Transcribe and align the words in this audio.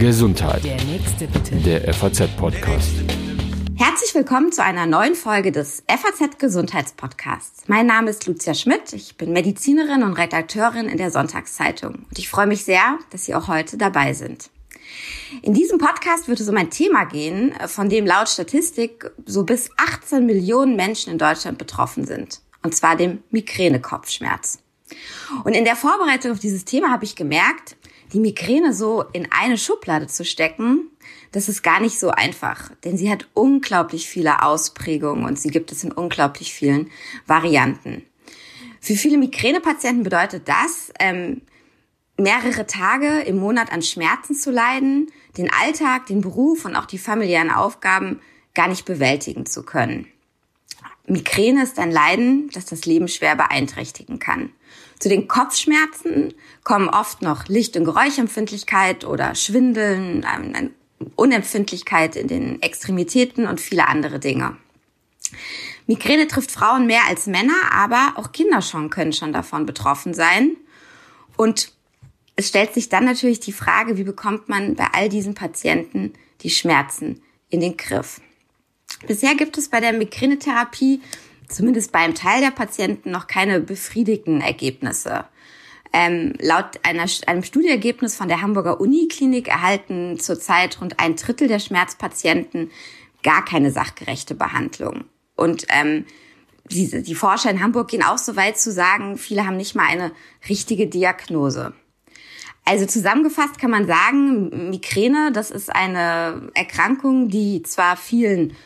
Gesundheit. 0.00 0.64
Der 0.64 0.82
nächste 0.82 1.28
bitte. 1.28 1.54
Der 1.56 1.94
FAZ-Podcast. 1.94 2.90
Herzlich 3.76 4.12
willkommen 4.12 4.50
zu 4.50 4.64
einer 4.64 4.86
neuen 4.86 5.14
Folge 5.14 5.52
des 5.52 5.84
FAZ 5.86 6.38
Gesundheitspodcasts. 6.38 7.62
Mein 7.68 7.86
Name 7.86 8.10
ist 8.10 8.26
Lucia 8.26 8.54
Schmidt. 8.54 8.92
Ich 8.92 9.16
bin 9.16 9.32
Medizinerin 9.32 10.02
und 10.02 10.14
Redakteurin 10.14 10.88
in 10.88 10.96
der 10.96 11.12
Sonntagszeitung. 11.12 11.94
Und 11.94 12.18
ich 12.18 12.28
freue 12.28 12.48
mich 12.48 12.64
sehr, 12.64 12.98
dass 13.10 13.26
Sie 13.26 13.36
auch 13.36 13.46
heute 13.46 13.76
dabei 13.76 14.14
sind. 14.14 14.50
In 15.42 15.54
diesem 15.54 15.78
Podcast 15.78 16.26
wird 16.26 16.40
es 16.40 16.48
um 16.48 16.56
ein 16.56 16.70
Thema 16.70 17.04
gehen, 17.04 17.54
von 17.68 17.88
dem 17.88 18.04
laut 18.04 18.28
Statistik 18.28 19.08
so 19.26 19.44
bis 19.44 19.70
18 19.76 20.26
Millionen 20.26 20.74
Menschen 20.74 21.12
in 21.12 21.18
Deutschland 21.18 21.56
betroffen 21.56 22.04
sind. 22.04 22.40
Und 22.64 22.74
zwar 22.74 22.96
dem 22.96 23.22
Migränekopfschmerz. 23.30 24.58
Und 25.44 25.54
in 25.54 25.64
der 25.64 25.76
Vorbereitung 25.76 26.32
auf 26.32 26.40
dieses 26.40 26.64
Thema 26.64 26.90
habe 26.90 27.04
ich 27.04 27.14
gemerkt, 27.14 27.76
die 28.16 28.20
Migräne 28.20 28.72
so 28.72 29.04
in 29.12 29.28
eine 29.30 29.58
Schublade 29.58 30.06
zu 30.06 30.24
stecken, 30.24 30.90
das 31.32 31.50
ist 31.50 31.62
gar 31.62 31.80
nicht 31.80 32.00
so 32.00 32.08
einfach, 32.08 32.70
denn 32.82 32.96
sie 32.96 33.10
hat 33.10 33.28
unglaublich 33.34 34.08
viele 34.08 34.42
Ausprägungen 34.42 35.26
und 35.26 35.38
sie 35.38 35.50
gibt 35.50 35.70
es 35.70 35.84
in 35.84 35.92
unglaublich 35.92 36.54
vielen 36.54 36.90
Varianten. 37.26 38.06
Für 38.80 38.94
viele 38.94 39.18
Migränepatienten 39.18 40.02
bedeutet 40.02 40.48
das, 40.48 40.94
ähm, 40.98 41.42
mehrere 42.16 42.66
Tage 42.66 43.20
im 43.20 43.36
Monat 43.36 43.70
an 43.70 43.82
Schmerzen 43.82 44.34
zu 44.34 44.50
leiden, 44.50 45.12
den 45.36 45.52
Alltag, 45.52 46.06
den 46.06 46.22
Beruf 46.22 46.64
und 46.64 46.74
auch 46.74 46.86
die 46.86 46.96
familiären 46.96 47.50
Aufgaben 47.50 48.20
gar 48.54 48.68
nicht 48.68 48.86
bewältigen 48.86 49.44
zu 49.44 49.62
können. 49.62 50.06
Migräne 51.06 51.64
ist 51.64 51.78
ein 51.78 51.90
Leiden, 51.90 52.48
das 52.54 52.64
das 52.64 52.86
Leben 52.86 53.08
schwer 53.08 53.36
beeinträchtigen 53.36 54.18
kann. 54.18 54.54
Zu 54.98 55.08
den 55.08 55.28
Kopfschmerzen 55.28 56.34
kommen 56.64 56.88
oft 56.88 57.22
noch 57.22 57.48
Licht- 57.48 57.76
und 57.76 57.84
Geräuschempfindlichkeit 57.84 59.04
oder 59.04 59.34
Schwindeln, 59.34 60.24
eine 60.24 60.70
Unempfindlichkeit 61.16 62.16
in 62.16 62.28
den 62.28 62.62
Extremitäten 62.62 63.46
und 63.46 63.60
viele 63.60 63.88
andere 63.88 64.18
Dinge. 64.18 64.56
Migräne 65.86 66.26
trifft 66.26 66.50
Frauen 66.50 66.86
mehr 66.86 67.02
als 67.08 67.26
Männer, 67.26 67.72
aber 67.72 68.14
auch 68.16 68.32
Kinder 68.32 68.62
schon 68.62 68.90
können 68.90 69.12
schon 69.12 69.32
davon 69.32 69.66
betroffen 69.66 70.14
sein. 70.14 70.56
Und 71.36 71.72
es 72.34 72.48
stellt 72.48 72.74
sich 72.74 72.88
dann 72.88 73.04
natürlich 73.04 73.40
die 73.40 73.52
Frage, 73.52 73.96
wie 73.96 74.04
bekommt 74.04 74.48
man 74.48 74.74
bei 74.74 74.86
all 74.92 75.08
diesen 75.08 75.34
Patienten 75.34 76.14
die 76.40 76.50
Schmerzen 76.50 77.22
in 77.50 77.60
den 77.60 77.76
Griff? 77.76 78.20
Bisher 79.06 79.34
gibt 79.34 79.58
es 79.58 79.68
bei 79.68 79.80
der 79.80 79.92
Migränetherapie, 79.92 81.00
zumindest 81.48 81.92
beim 81.92 82.14
Teil 82.14 82.40
der 82.40 82.50
Patienten, 82.50 83.10
noch 83.10 83.26
keine 83.26 83.60
befriedigenden 83.60 84.40
Ergebnisse. 84.42 85.24
Ähm, 85.92 86.34
laut 86.40 86.80
einer, 86.82 87.06
einem 87.26 87.42
Studieergebnis 87.42 88.16
von 88.16 88.28
der 88.28 88.42
Hamburger 88.42 88.80
Uniklinik 88.80 89.48
erhalten 89.48 90.18
zurzeit 90.18 90.80
rund 90.80 91.00
ein 91.00 91.16
Drittel 91.16 91.48
der 91.48 91.58
Schmerzpatienten 91.58 92.70
gar 93.22 93.44
keine 93.44 93.70
sachgerechte 93.70 94.34
Behandlung. 94.34 95.04
Und 95.36 95.66
ähm, 95.70 96.04
die, 96.70 97.02
die 97.02 97.14
Forscher 97.14 97.50
in 97.50 97.62
Hamburg 97.62 97.88
gehen 97.88 98.02
auch 98.02 98.18
so 98.18 98.36
weit 98.36 98.58
zu 98.58 98.72
sagen, 98.72 99.16
viele 99.16 99.46
haben 99.46 99.56
nicht 99.56 99.74
mal 99.74 99.86
eine 99.86 100.12
richtige 100.48 100.86
Diagnose. 100.86 101.72
Also 102.64 102.84
zusammengefasst 102.84 103.58
kann 103.60 103.70
man 103.70 103.86
sagen, 103.86 104.70
Migräne, 104.70 105.30
das 105.32 105.52
ist 105.52 105.74
eine 105.74 106.50
Erkrankung, 106.54 107.28
die 107.28 107.62
zwar 107.62 107.96
vielen 107.96 108.56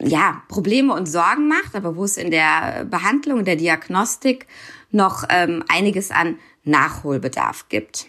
ja, 0.00 0.42
Probleme 0.48 0.92
und 0.92 1.06
Sorgen 1.06 1.48
macht, 1.48 1.74
aber 1.74 1.96
wo 1.96 2.04
es 2.04 2.16
in 2.16 2.30
der 2.30 2.84
Behandlung, 2.84 3.44
der 3.44 3.56
Diagnostik 3.56 4.46
noch 4.90 5.24
ähm, 5.28 5.64
einiges 5.68 6.10
an 6.10 6.38
Nachholbedarf 6.64 7.68
gibt. 7.68 8.06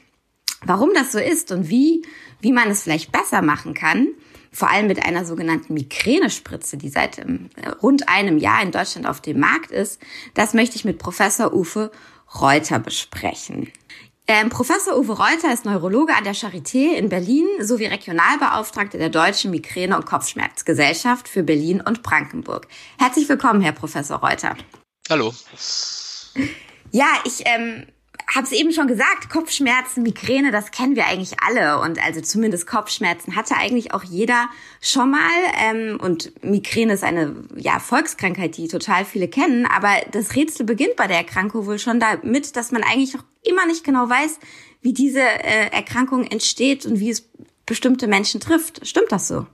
Warum 0.63 0.91
das 0.93 1.11
so 1.11 1.19
ist 1.19 1.51
und 1.51 1.69
wie, 1.69 2.03
wie 2.41 2.51
man 2.51 2.69
es 2.69 2.83
vielleicht 2.83 3.11
besser 3.11 3.41
machen 3.41 3.73
kann, 3.73 4.07
vor 4.51 4.69
allem 4.69 4.87
mit 4.87 5.05
einer 5.05 5.25
sogenannten 5.25 5.73
Migränespritze, 5.73 6.77
die 6.77 6.89
seit 6.89 7.19
ähm, 7.19 7.49
rund 7.81 8.07
einem 8.07 8.37
Jahr 8.37 8.63
in 8.63 8.71
Deutschland 8.71 9.05
auf 9.05 9.21
dem 9.21 9.39
Markt 9.39 9.71
ist, 9.71 10.01
das 10.33 10.53
möchte 10.53 10.77
ich 10.77 10.85
mit 10.85 10.97
Professor 10.97 11.53
Uwe 11.53 11.91
Reuter 12.39 12.79
besprechen. 12.79 13.71
Ähm, 14.27 14.49
Professor 14.49 14.97
Uwe 14.97 15.13
Reuter 15.13 15.53
ist 15.53 15.65
Neurologe 15.65 16.15
an 16.15 16.23
der 16.23 16.33
Charité 16.33 16.95
in 16.95 17.09
Berlin 17.09 17.45
sowie 17.59 17.85
Regionalbeauftragter 17.85 18.97
der 18.97 19.09
Deutschen 19.09 19.51
Migräne- 19.51 19.95
und 19.95 20.07
Kopfschmerzgesellschaft 20.07 21.27
für 21.27 21.43
Berlin 21.43 21.79
und 21.79 22.01
Brandenburg. 22.01 22.67
Herzlich 22.97 23.29
willkommen, 23.29 23.61
Herr 23.61 23.73
Professor 23.73 24.17
Reuter. 24.17 24.55
Hallo. 25.09 25.31
Ja, 26.91 27.05
ich 27.23 27.43
ähm, 27.45 27.85
habe 28.33 28.45
es 28.45 28.51
eben 28.51 28.71
schon 28.71 28.87
gesagt, 28.87 29.29
Kopfschmerzen, 29.29 30.03
Migräne, 30.03 30.51
das 30.51 30.71
kennen 30.71 30.95
wir 30.95 31.05
eigentlich 31.05 31.35
alle. 31.45 31.79
Und 31.79 32.03
also 32.03 32.21
zumindest 32.21 32.67
Kopfschmerzen 32.67 33.35
hatte 33.35 33.55
eigentlich 33.55 33.93
auch 33.93 34.03
jeder 34.03 34.47
schon 34.81 35.11
mal. 35.11 35.19
Ähm, 35.61 35.99
und 36.01 36.43
Migräne 36.43 36.93
ist 36.93 37.03
eine 37.03 37.35
ja, 37.55 37.79
Volkskrankheit, 37.79 38.57
die 38.57 38.67
total 38.67 39.05
viele 39.05 39.27
kennen. 39.27 39.65
Aber 39.65 39.89
das 40.11 40.35
Rätsel 40.35 40.65
beginnt 40.65 40.95
bei 40.95 41.07
der 41.07 41.17
Erkrankung 41.17 41.65
wohl 41.65 41.79
schon 41.79 41.99
damit, 41.99 42.55
dass 42.55 42.71
man 42.71 42.83
eigentlich 42.83 43.13
noch 43.13 43.23
immer 43.43 43.65
nicht 43.67 43.83
genau 43.83 44.09
weiß, 44.09 44.39
wie 44.81 44.93
diese 44.93 45.21
äh, 45.21 45.71
Erkrankung 45.71 46.25
entsteht 46.25 46.85
und 46.85 46.99
wie 46.99 47.09
es 47.09 47.29
bestimmte 47.65 48.07
Menschen 48.07 48.39
trifft. 48.39 48.87
Stimmt 48.87 49.11
das 49.11 49.27
so? 49.27 49.45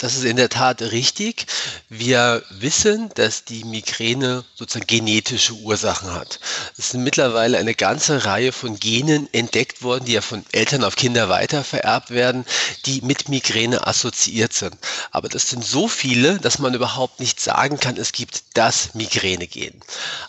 Das 0.00 0.16
ist 0.16 0.24
in 0.24 0.36
der 0.36 0.48
Tat 0.48 0.82
richtig. 0.82 1.46
Wir 1.88 2.42
wissen, 2.50 3.10
dass 3.14 3.44
die 3.44 3.64
Migräne 3.64 4.44
sozusagen 4.54 4.86
genetische 4.86 5.54
Ursachen 5.54 6.12
hat. 6.12 6.40
Es 6.76 6.90
sind 6.90 7.04
mittlerweile 7.04 7.58
eine 7.58 7.74
ganze 7.74 8.24
Reihe 8.24 8.50
von 8.50 8.78
Genen 8.80 9.32
entdeckt 9.32 9.82
worden, 9.82 10.04
die 10.04 10.14
ja 10.14 10.20
von 10.20 10.44
Eltern 10.52 10.82
auf 10.82 10.96
Kinder 10.96 11.28
weitervererbt 11.28 12.10
werden, 12.10 12.44
die 12.86 13.02
mit 13.02 13.28
Migräne 13.28 13.86
assoziiert 13.86 14.52
sind. 14.52 14.76
Aber 15.12 15.28
das 15.28 15.48
sind 15.48 15.64
so 15.64 15.86
viele, 15.86 16.38
dass 16.38 16.58
man 16.58 16.74
überhaupt 16.74 17.20
nicht 17.20 17.40
sagen 17.40 17.78
kann, 17.78 17.96
es 17.96 18.12
gibt 18.12 18.42
das 18.54 18.94
Migräne-Gen. 18.94 19.80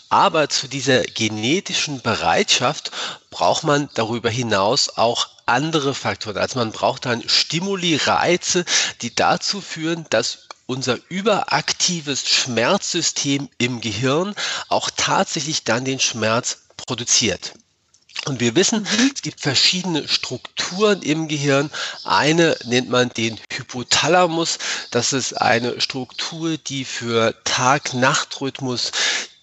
Aber 0.09 0.47
zu 0.49 0.67
dieser 0.67 1.01
genetischen 1.01 2.01
Bereitschaft 2.01 2.91
braucht 3.31 3.63
man 3.63 3.89
darüber 3.95 4.29
hinaus 4.29 4.97
auch 4.97 5.34
andere 5.45 5.93
Faktoren. 5.93 6.37
Also 6.37 6.59
man 6.59 6.71
braucht 6.71 7.05
dann 7.05 7.27
Stimuli, 7.27 7.95
Reize, 7.95 8.65
die 9.01 9.13
dazu 9.13 9.61
führen, 9.61 10.05
dass 10.09 10.47
unser 10.65 10.97
überaktives 11.09 12.27
Schmerzsystem 12.27 13.49
im 13.57 13.81
Gehirn 13.81 14.35
auch 14.69 14.89
tatsächlich 14.95 15.63
dann 15.63 15.85
den 15.85 15.99
Schmerz 15.99 16.63
produziert. 16.77 17.53
Und 18.25 18.39
wir 18.39 18.55
wissen, 18.55 18.81
mhm. 18.81 19.11
es 19.13 19.21
gibt 19.21 19.41
verschiedene 19.41 20.07
Strukturen 20.07 21.01
im 21.01 21.27
Gehirn. 21.27 21.69
Eine 22.05 22.57
nennt 22.63 22.89
man 22.89 23.09
den 23.09 23.39
Hypothalamus. 23.51 24.57
Das 24.89 25.13
ist 25.13 25.33
eine 25.33 25.79
Struktur, 25.79 26.57
die 26.57 26.85
für 26.85 27.35
Tag-Nacht-Rhythmus, 27.43 28.91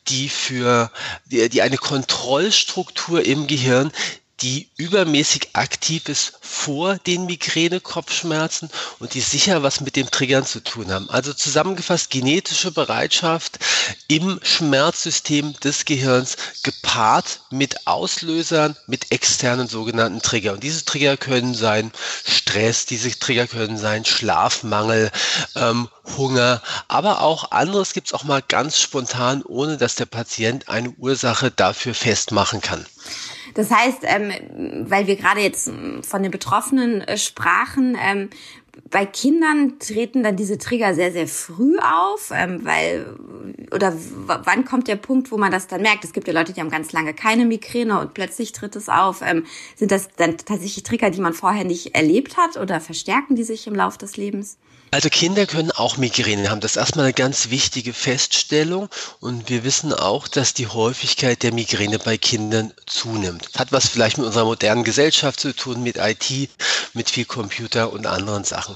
die 0.08 0.28
für 0.28 0.90
die, 1.26 1.48
die 1.48 1.62
eine 1.62 1.76
Kontrollstruktur 1.76 3.24
im 3.24 3.46
Gehirn, 3.46 3.92
die 4.41 4.69
übermäßig 4.76 5.50
aktiv 5.53 6.09
ist 6.09 6.32
vor 6.41 6.97
den 6.98 7.26
Migräne-Kopfschmerzen 7.26 8.70
und 8.98 9.15
die 9.15 9.20
sicher 9.20 9.62
was 9.62 9.81
mit 9.81 9.94
dem 9.94 10.10
Triggern 10.10 10.44
zu 10.44 10.60
tun 10.60 10.91
haben. 10.91 11.09
Also 11.10 11.32
zusammengefasst 11.32 12.10
genetische 12.10 12.72
Bereitschaft 12.72 13.59
im 14.09 14.41
Schmerzsystem 14.43 15.54
des 15.60 15.84
Gehirns 15.84 16.37
gepaart 16.62 17.43
mit 17.50 17.87
Auslösern, 17.87 18.76
mit 18.87 19.12
externen 19.12 19.69
sogenannten 19.69 20.22
Trigger. 20.22 20.54
Und 20.54 20.64
diese 20.64 20.84
Trigger 20.84 21.16
können 21.16 21.54
sein 21.54 21.93
Stress, 22.25 22.87
diese 22.87 23.16
Trigger 23.16 23.47
können 23.47 23.78
sein 23.78 24.04
Schlafmangel, 24.04 25.10
ähm, 25.54 25.88
Hunger, 26.16 26.60
aber 26.88 27.20
auch 27.20 27.53
anderes 27.53 27.93
gibt 27.93 28.09
es 28.09 28.12
auch 28.12 28.25
mal 28.25 28.43
ganz 28.43 28.78
spontan, 28.78 29.43
ohne 29.44 29.76
dass 29.76 29.94
der 29.94 30.06
Patient 30.06 30.69
eine 30.69 30.91
Ursache 30.91 31.53
dafür 31.53 31.94
festmachen 31.94 32.60
kann. 32.60 32.84
Das 33.54 33.70
heißt, 33.70 34.00
ähm, 34.02 34.32
weil 34.88 35.06
wir 35.06 35.16
gerade 35.16 35.40
jetzt 35.40 35.70
von 36.02 36.22
den 36.22 36.30
Betroffenen 36.30 37.00
äh, 37.02 37.16
sprachen, 37.16 37.96
ähm, 38.00 38.31
bei 38.90 39.04
Kindern 39.04 39.78
treten 39.78 40.22
dann 40.22 40.36
diese 40.36 40.58
Trigger 40.58 40.94
sehr, 40.94 41.12
sehr 41.12 41.28
früh 41.28 41.76
auf, 41.78 42.30
ähm, 42.34 42.64
weil, 42.64 43.06
oder 43.72 43.94
wann 44.26 44.64
kommt 44.64 44.88
der 44.88 44.96
Punkt, 44.96 45.30
wo 45.30 45.36
man 45.36 45.50
das 45.50 45.66
dann 45.66 45.82
merkt? 45.82 46.04
Es 46.04 46.12
gibt 46.12 46.26
ja 46.26 46.34
Leute, 46.34 46.52
die 46.52 46.60
haben 46.60 46.70
ganz 46.70 46.92
lange 46.92 47.14
keine 47.14 47.44
Migräne 47.44 48.00
und 48.00 48.14
plötzlich 48.14 48.52
tritt 48.52 48.76
es 48.76 48.88
auf. 48.88 49.20
Ähm, 49.22 49.44
sind 49.76 49.92
das 49.92 50.08
dann 50.16 50.36
tatsächlich 50.38 50.84
Trigger, 50.84 51.10
die 51.10 51.20
man 51.20 51.34
vorher 51.34 51.64
nicht 51.64 51.94
erlebt 51.94 52.36
hat 52.36 52.56
oder 52.56 52.80
verstärken 52.80 53.36
die 53.36 53.44
sich 53.44 53.66
im 53.66 53.74
Laufe 53.74 53.98
des 53.98 54.16
Lebens? 54.16 54.58
Also 54.94 55.08
Kinder 55.08 55.46
können 55.46 55.70
auch 55.70 55.96
Migräne 55.96 56.50
haben. 56.50 56.60
Das 56.60 56.72
ist 56.72 56.76
erstmal 56.76 57.06
eine 57.06 57.14
ganz 57.14 57.48
wichtige 57.48 57.94
Feststellung. 57.94 58.90
Und 59.20 59.48
wir 59.48 59.64
wissen 59.64 59.94
auch, 59.94 60.28
dass 60.28 60.52
die 60.52 60.66
Häufigkeit 60.66 61.42
der 61.42 61.54
Migräne 61.54 61.98
bei 61.98 62.18
Kindern 62.18 62.75
zunimmt. 62.84 63.48
Hat 63.56 63.72
was 63.72 63.88
vielleicht 63.88 64.18
mit 64.18 64.26
unserer 64.26 64.44
modernen 64.44 64.84
Gesellschaft 64.84 65.40
zu 65.40 65.56
tun, 65.56 65.82
mit 65.82 65.96
IT, 65.96 66.50
mit 66.92 67.08
viel 67.08 67.25
Computer 67.25 67.90
und 67.90 68.06
anderen 68.06 68.44
Sachen. 68.44 68.71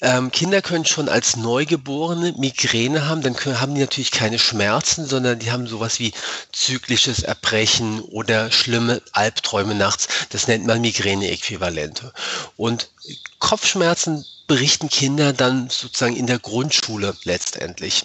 Ähm, 0.00 0.30
Kinder 0.30 0.62
können 0.62 0.84
schon 0.84 1.08
als 1.08 1.36
Neugeborene 1.36 2.32
Migräne 2.38 3.06
haben, 3.06 3.22
dann 3.22 3.34
können, 3.34 3.60
haben 3.60 3.74
die 3.74 3.80
natürlich 3.80 4.10
keine 4.10 4.38
Schmerzen, 4.38 5.06
sondern 5.06 5.38
die 5.38 5.52
haben 5.52 5.66
sowas 5.66 5.98
wie 5.98 6.12
zyklisches 6.52 7.22
Erbrechen 7.22 8.00
oder 8.00 8.50
schlimme 8.50 9.02
Albträume 9.12 9.74
nachts. 9.74 10.08
Das 10.30 10.48
nennt 10.48 10.66
man 10.66 10.80
Migräne-Äquivalente. 10.80 12.12
Und 12.56 12.90
Kopfschmerzen 13.38 14.24
berichten 14.46 14.88
Kinder 14.88 15.32
dann 15.32 15.70
sozusagen 15.70 16.16
in 16.16 16.26
der 16.26 16.38
Grundschule 16.38 17.16
letztendlich. 17.24 18.04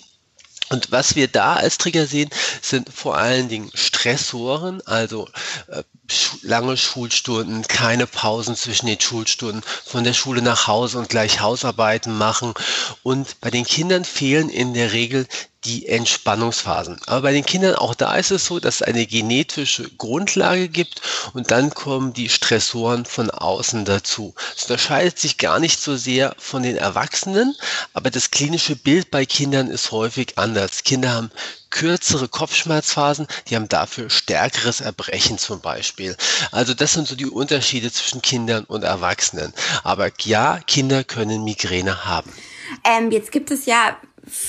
Und 0.70 0.92
was 0.92 1.16
wir 1.16 1.28
da 1.28 1.54
als 1.56 1.78
Trigger 1.78 2.08
sehen, 2.08 2.30
sind 2.62 2.92
vor 2.92 3.18
allen 3.18 3.50
Dingen 3.50 3.70
Stressoren, 3.76 4.82
also 4.86 5.28
äh, 5.68 5.84
lange 6.42 6.78
Schulstunden, 6.78 7.64
keine 7.64 8.08
Pausen 8.08 8.56
zwischen 8.56 8.88
den 8.88 9.00
Schulstunden, 9.00 9.64
von 9.86 10.04
der 10.04 10.14
Schule 10.14 10.42
nach 10.42 10.68
Hause 10.68 11.00
und 11.00 11.10
gleich 11.10 11.40
Hausarbeiten 11.42 12.18
machen. 12.18 12.54
Und 13.04 13.40
bei 13.42 13.50
den 13.50 13.66
Kindern 13.66 14.06
fehlen 14.06 14.50
in 14.50 14.74
der 14.74 14.94
Regel 14.94 15.28
die 15.66 15.88
Entspannungsphasen. 15.88 17.02
Aber 17.08 17.24
bei 17.24 17.34
den 17.34 17.46
Kindern 17.46 17.76
auch 17.76 17.96
da 17.96 18.16
ist 18.16 18.32
es 18.32 18.46
so, 18.46 18.60
dass 18.60 18.76
es 18.76 18.82
eine 18.84 19.08
genetische 19.08 19.90
Grundlage 19.98 20.70
gibt 20.70 21.02
und 21.34 21.50
dann 21.50 21.72
kommen 21.74 22.14
die 22.14 22.30
Stressoren 22.30 23.06
von 23.06 23.32
außen 23.32 23.84
dazu. 23.84 24.36
Es 24.56 24.64
unterscheidet 24.64 25.18
sich 25.18 25.38
gar 25.38 25.60
nicht 25.60 25.82
so 25.82 25.96
sehr 25.98 26.36
von 26.38 26.62
den 26.62 26.78
Erwachsenen, 26.78 27.56
aber 27.94 28.12
das 28.12 28.30
klinische 28.30 28.76
Bild 28.76 29.10
bei 29.10 29.26
Kindern 29.26 29.68
ist 29.68 29.92
häufig 29.92 30.38
anders. 30.38 30.84
Kinder 30.84 31.14
haben 31.14 31.32
kürzere 31.70 32.28
Kopfschmerzphasen, 32.28 33.28
die 33.50 33.56
haben 33.56 33.70
dafür 33.70 34.10
stärkeres 34.10 34.82
Erbrechen 34.82 35.38
zum 35.38 35.62
Beispiel. 35.62 36.16
Also 36.52 36.74
das 36.74 36.94
sind 36.94 37.08
so 37.08 37.16
die 37.16 37.26
Unterschiede 37.26 37.92
zwischen 37.92 38.22
Kindern 38.22 38.64
und 38.66 38.84
Erwachsenen. 38.84 39.54
Aber 39.84 40.12
ja, 40.22 40.60
Kinder 40.68 41.04
können 41.04 41.44
Migräne 41.44 42.06
haben. 42.06 42.32
Ähm, 42.84 43.12
jetzt 43.12 43.32
gibt 43.32 43.52
es 43.52 43.66
ja 43.66 43.98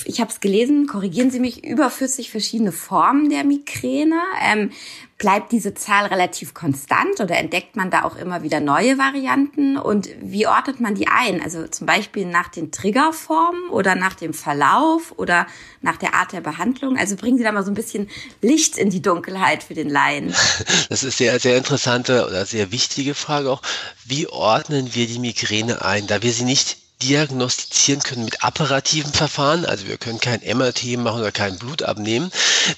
ich 0.05 0.19
habe 0.19 0.31
es 0.31 0.39
gelesen, 0.39 0.87
korrigieren 0.87 1.29
Sie 1.29 1.39
mich, 1.39 1.63
über 1.63 1.89
40 1.89 2.31
verschiedene 2.31 2.71
Formen 2.71 3.29
der 3.29 3.43
Migräne. 3.43 4.19
Ähm, 4.41 4.71
bleibt 5.17 5.51
diese 5.51 5.73
Zahl 5.73 6.05
relativ 6.05 6.53
konstant 6.53 7.19
oder 7.19 7.37
entdeckt 7.37 7.75
man 7.75 7.89
da 7.89 8.03
auch 8.03 8.15
immer 8.15 8.43
wieder 8.43 8.59
neue 8.59 8.97
Varianten? 8.97 9.77
Und 9.77 10.09
wie 10.21 10.45
ordnet 10.47 10.79
man 10.79 10.93
die 10.93 11.07
ein? 11.07 11.41
Also 11.41 11.67
zum 11.67 11.87
Beispiel 11.87 12.25
nach 12.25 12.49
den 12.49 12.71
Triggerformen 12.71 13.69
oder 13.69 13.95
nach 13.95 14.13
dem 14.13 14.33
Verlauf 14.33 15.13
oder 15.17 15.47
nach 15.81 15.97
der 15.97 16.13
Art 16.13 16.33
der 16.33 16.41
Behandlung? 16.41 16.97
Also 16.97 17.15
bringen 17.15 17.37
Sie 17.37 17.43
da 17.43 17.51
mal 17.51 17.63
so 17.63 17.71
ein 17.71 17.75
bisschen 17.75 18.09
Licht 18.41 18.77
in 18.77 18.91
die 18.91 19.01
Dunkelheit 19.01 19.63
für 19.63 19.73
den 19.73 19.89
Laien. 19.89 20.33
Das 20.89 21.03
ist 21.03 21.17
sehr, 21.17 21.39
sehr 21.39 21.57
interessante 21.57 22.25
oder 22.25 22.45
sehr 22.45 22.71
wichtige 22.71 23.13
Frage 23.13 23.51
auch. 23.51 23.61
Wie 24.05 24.27
ordnen 24.27 24.93
wir 24.93 25.07
die 25.07 25.19
Migräne 25.19 25.83
ein? 25.83 26.07
Da 26.07 26.21
wir 26.21 26.31
sie 26.31 26.45
nicht 26.45 26.77
diagnostizieren 27.01 28.01
können 28.01 28.25
mit 28.25 28.43
apparativen 28.43 29.13
Verfahren. 29.13 29.65
Also 29.65 29.87
wir 29.87 29.97
können 29.97 30.19
kein 30.19 30.41
MRT 30.41 30.97
machen 30.97 31.21
oder 31.21 31.31
kein 31.31 31.57
Blut 31.57 31.83
abnehmen. 31.83 32.31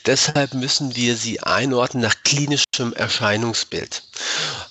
Deshalb 0.05 0.53
müssen 0.53 0.95
wir 0.95 1.15
sie 1.15 1.39
einordnen 1.41 2.03
nach 2.03 2.15
klinischem 2.23 2.93
Erscheinungsbild. 2.93 4.03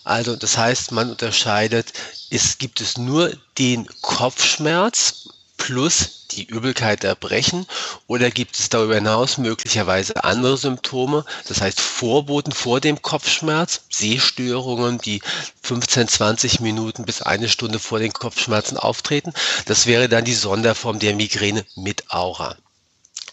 Also 0.04 0.36
das 0.36 0.56
heißt, 0.56 0.92
man 0.92 1.10
unterscheidet, 1.10 1.92
es 2.30 2.58
gibt 2.58 2.80
es 2.80 2.98
nur 2.98 3.32
den 3.58 3.88
Kopfschmerz 4.02 5.28
plus 5.68 6.24
die 6.30 6.44
Übelkeit 6.44 7.04
erbrechen 7.04 7.66
oder 8.06 8.30
gibt 8.30 8.58
es 8.58 8.70
darüber 8.70 8.94
hinaus 8.94 9.36
möglicherweise 9.36 10.24
andere 10.24 10.56
Symptome, 10.56 11.26
das 11.46 11.60
heißt 11.60 11.78
Vorboten 11.78 12.52
vor 12.52 12.80
dem 12.80 13.02
Kopfschmerz, 13.02 13.82
Sehstörungen, 13.90 14.96
die 14.96 15.20
15, 15.62 16.08
20 16.08 16.60
Minuten 16.60 17.04
bis 17.04 17.20
eine 17.20 17.50
Stunde 17.50 17.78
vor 17.78 17.98
den 17.98 18.14
Kopfschmerzen 18.14 18.78
auftreten. 18.78 19.34
Das 19.66 19.84
wäre 19.84 20.08
dann 20.08 20.24
die 20.24 20.32
Sonderform 20.32 21.00
der 21.00 21.14
Migräne 21.14 21.66
mit 21.76 22.10
Aura. 22.10 22.56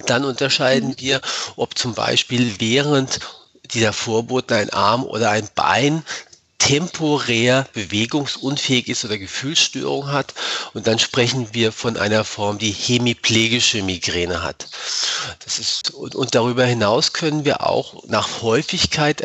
Dann 0.05 0.25
unterscheiden 0.25 0.89
mhm. 0.89 0.99
wir, 0.99 1.21
ob 1.55 1.77
zum 1.77 1.93
Beispiel 1.93 2.59
während 2.59 3.21
dieser 3.71 3.93
Vorboten 3.93 4.53
ein 4.53 4.69
Arm 4.71 5.05
oder 5.05 5.29
ein 5.29 5.47
Bein 5.55 6.03
temporär 6.57 7.67
bewegungsunfähig 7.73 8.87
ist 8.87 9.05
oder 9.05 9.17
Gefühlsstörung 9.17 10.11
hat. 10.11 10.33
Und 10.73 10.87
dann 10.87 10.99
sprechen 10.99 11.49
wir 11.53 11.71
von 11.71 11.97
einer 11.97 12.23
Form, 12.23 12.57
die 12.57 12.71
hemiplegische 12.71 13.83
Migräne 13.83 14.41
hat. 14.41 14.67
Das 15.43 15.59
ist, 15.59 15.91
und, 15.91 16.15
und 16.15 16.35
darüber 16.35 16.65
hinaus 16.65 17.13
können 17.13 17.45
wir 17.45 17.65
auch 17.65 18.03
nach 18.07 18.41
Häufigkeit 18.41 19.21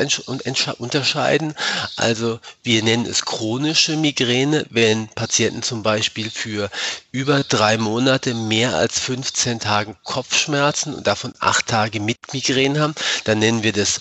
unterscheiden. 0.78 1.54
Also 1.96 2.40
wir 2.62 2.82
nennen 2.82 3.06
es 3.06 3.24
chronische 3.24 3.96
Migräne, 3.96 4.66
wenn 4.70 5.08
Patienten 5.08 5.62
zum 5.62 5.82
Beispiel 5.82 6.30
für 6.30 6.70
über 7.12 7.42
drei 7.44 7.78
Monate 7.78 8.34
mehr 8.34 8.76
als 8.76 8.98
15 8.98 9.60
Tagen 9.60 9.96
Kopfschmerzen 10.04 10.94
und 10.94 11.06
davon 11.06 11.32
acht 11.38 11.66
Tage 11.66 12.00
mit 12.00 12.18
Migräne 12.32 12.80
haben, 12.80 12.94
dann 13.24 13.38
nennen 13.38 13.62
wir 13.62 13.72
das 13.72 14.00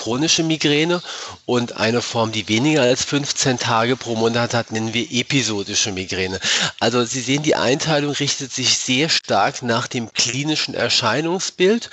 chronische 0.00 0.42
Migräne 0.42 1.02
und 1.44 1.76
eine 1.76 2.00
Form, 2.00 2.32
die 2.32 2.48
weniger 2.48 2.80
als 2.80 3.04
15 3.04 3.58
Tage 3.58 3.96
pro 3.96 4.16
Monat 4.16 4.54
hat, 4.54 4.72
nennen 4.72 4.94
wir 4.94 5.06
episodische 5.10 5.92
Migräne. 5.92 6.40
Also 6.78 7.04
Sie 7.04 7.20
sehen, 7.20 7.42
die 7.42 7.54
Einteilung 7.54 8.12
richtet 8.12 8.50
sich 8.50 8.78
sehr 8.78 9.10
stark 9.10 9.62
nach 9.62 9.88
dem 9.88 10.10
klinischen 10.14 10.72
Erscheinungsbild 10.72 11.90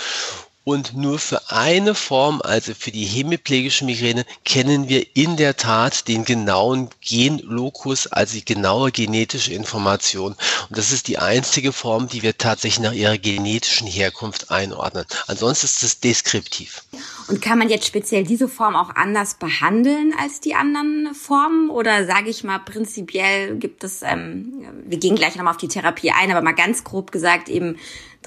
und 0.68 0.98
nur 0.98 1.18
für 1.18 1.50
eine 1.50 1.96
Form, 1.96 2.42
also 2.44 2.74
für 2.78 2.92
die 2.92 3.06
hemiplegische 3.06 3.86
Migräne, 3.86 4.26
kennen 4.44 4.90
wir 4.90 5.16
in 5.16 5.38
der 5.38 5.56
Tat 5.56 6.10
den 6.10 6.26
genauen 6.26 6.90
Genlokus, 7.00 8.08
also 8.08 8.34
die 8.34 8.44
genaue 8.44 8.92
genetische 8.92 9.54
Information. 9.54 10.34
Und 10.34 10.78
das 10.78 10.92
ist 10.92 11.08
die 11.08 11.20
einzige 11.20 11.72
Form, 11.72 12.10
die 12.10 12.22
wir 12.22 12.38
tatsächlich 12.38 12.84
nach 12.84 12.92
ihrer 12.92 13.18
genetischen 13.18 13.88
Herkunft 13.88 14.52
einordnen. 14.52 15.06
Ansonsten 15.28 15.68
ist 15.68 15.84
es 15.84 16.02
deskriptiv. 16.02 16.84
Und 17.30 17.42
kann 17.42 17.60
man 17.60 17.70
jetzt 17.70 17.88
speziell 17.88 18.26
diese 18.26 18.50
Form 18.50 18.76
auch 18.76 18.94
anders 18.94 19.36
behandeln 19.36 20.14
als 20.22 20.42
die 20.42 20.54
anderen 20.54 21.14
Formen? 21.16 21.70
Oder 21.70 22.06
sage 22.06 22.30
ich 22.30 22.44
mal, 22.44 22.60
prinzipiell 22.60 23.56
gibt 23.56 23.86
es, 23.86 24.02
ähm, 24.02 24.66
wir 24.86 24.98
gehen 24.98 25.16
gleich 25.16 25.38
nochmal 25.38 25.54
auf 25.54 25.62
die 25.62 25.70
Therapie 25.70 26.12
ein, 26.12 26.30
aber 26.30 26.42
mal 26.42 26.52
ganz 26.52 26.84
grob 26.84 27.14
gesagt 27.14 27.48
eben 27.48 27.78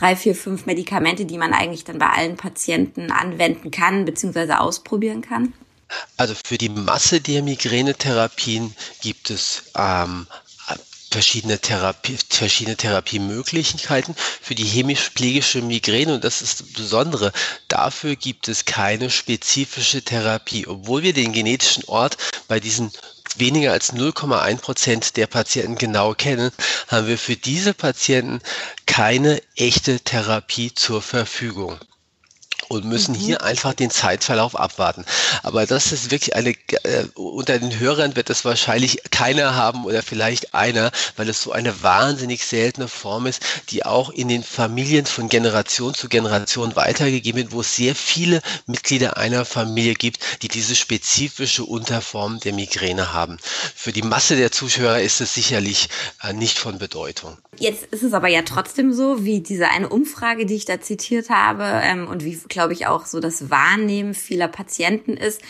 drei, 0.01 0.17
vier, 0.17 0.35
fünf 0.35 0.67
Medikamente, 0.67 1.27
die 1.27 1.39
man 1.39 1.53
eigentlich 1.53 1.85
dann 1.85 1.99
bei 1.99 2.09
allen 2.09 2.37
Patienten 2.37 3.13
anwenden 3.13 3.71
kann 3.71 4.05
bzw. 4.05 4.55
ausprobieren 4.55 5.21
kann? 5.21 5.53
Also 6.17 6.35
für 6.45 6.57
die 6.57 6.69
Masse 6.69 7.21
der 7.21 7.43
Migränetherapien 7.43 8.75
gibt 9.03 9.31
es 9.31 9.71
ähm, 9.77 10.27
verschiedene, 11.11 11.59
Therapie, 11.59 12.17
verschiedene 12.29 12.77
Therapiemöglichkeiten. 12.77 14.15
Für 14.41 14.55
die 14.55 14.65
hemiplegische 14.65 15.61
Migräne, 15.63 16.15
und 16.15 16.25
das 16.25 16.43
ist 16.43 16.61
das 16.61 16.69
Besondere, 16.73 17.33
dafür 17.69 18.17
gibt 18.17 18.49
es 18.49 18.65
keine 18.65 19.11
spezifische 19.11 20.03
Therapie, 20.03 20.67
obwohl 20.67 21.03
wir 21.03 21.13
den 21.13 21.33
genetischen 21.33 21.85
Ort 21.85 22.17
bei 22.49 22.61
diesen 22.61 22.93
weniger 23.37 23.73
als 23.73 23.93
0,1 23.93 24.57
Prozent 24.59 25.17
der 25.17 25.27
Patienten 25.27 25.77
genau 25.77 26.15
kennen, 26.15 26.51
haben 26.89 27.07
wir 27.07 27.19
für 27.19 27.37
diese 27.37 27.75
Patienten 27.75 28.41
keine 28.87 29.41
echte 29.57 30.01
Therapie 30.01 30.75
zur 30.75 31.01
Verfügung 31.03 31.79
und 32.71 32.85
müssen 32.85 33.13
mhm. 33.13 33.19
hier 33.19 33.43
einfach 33.43 33.75
den 33.75 33.91
Zeitverlauf 33.91 34.59
abwarten. 34.59 35.05
Aber 35.43 35.67
das 35.67 35.91
ist 35.91 36.11
wirklich 36.11 36.37
eine, 36.37 36.51
äh, 36.51 37.05
unter 37.15 37.59
den 37.59 37.79
Hörern 37.79 38.15
wird 38.15 38.31
das 38.31 38.45
wahrscheinlich 38.45 39.03
keiner 39.11 39.57
haben 39.57 39.85
oder 39.85 40.03
vielleicht 40.03 40.55
einer, 40.55 40.93
weil 41.17 41.29
es 41.29 41.43
so 41.43 41.51
eine 41.51 41.83
wahnsinnig 41.83 42.47
seltene 42.47 42.87
Form 42.87 43.27
ist, 43.27 43.43
die 43.71 43.85
auch 43.85 44.11
in 44.11 44.29
den 44.29 44.45
Familien 44.45 45.07
von 45.07 45.29
Generation 45.29 45.95
zu 45.95 46.09
Generation 46.09 46.77
weitergegeben 46.77 47.43
wird, 47.43 47.53
wo 47.53 47.61
es 47.61 47.75
sehr 47.75 47.97
viele 47.97 48.41
Mitglieder 48.67 49.17
einer 49.17 49.45
Familie 49.45 49.95
gibt, 49.95 50.43
die 50.43 50.49
diese 50.49 50.77
spezifische 50.77 51.65
Unterform 51.65 52.39
der 52.39 52.53
Migräne 52.53 53.13
haben. 53.13 53.39
Für 53.75 53.93
die 53.93 54.03
Masse 54.03 54.37
der 54.37 54.53
Zuschauer 54.53 54.99
ist 54.99 55.21
es 55.21 55.35
sicherlich 55.35 55.89
äh, 56.23 56.33
nicht 56.33 56.59
von 56.59 56.79
Bedeutung. 56.79 57.37
Jetzt 57.59 57.85
ist 57.87 58.05
es 58.05 58.13
aber 58.13 58.29
ja 58.29 58.43
trotzdem 58.43 58.93
so, 58.93 59.25
wie 59.25 59.41
diese 59.41 59.69
eine 59.69 59.89
Umfrage, 59.89 60.47
die 60.47 60.55
ich 60.55 60.67
da 60.67 60.81
zitiert 60.81 61.31
habe 61.31 61.65
ähm, 61.83 62.07
und 62.07 62.25
wie, 62.25 62.39
glaube 62.49 62.60
ich, 62.69 62.87
auch 62.87 63.07
so 63.07 63.21
das 63.21 63.51
Wahrnehmen 63.51 64.15
vieler 64.15 64.49
Patienten 64.49 65.17
ist, 65.17 65.43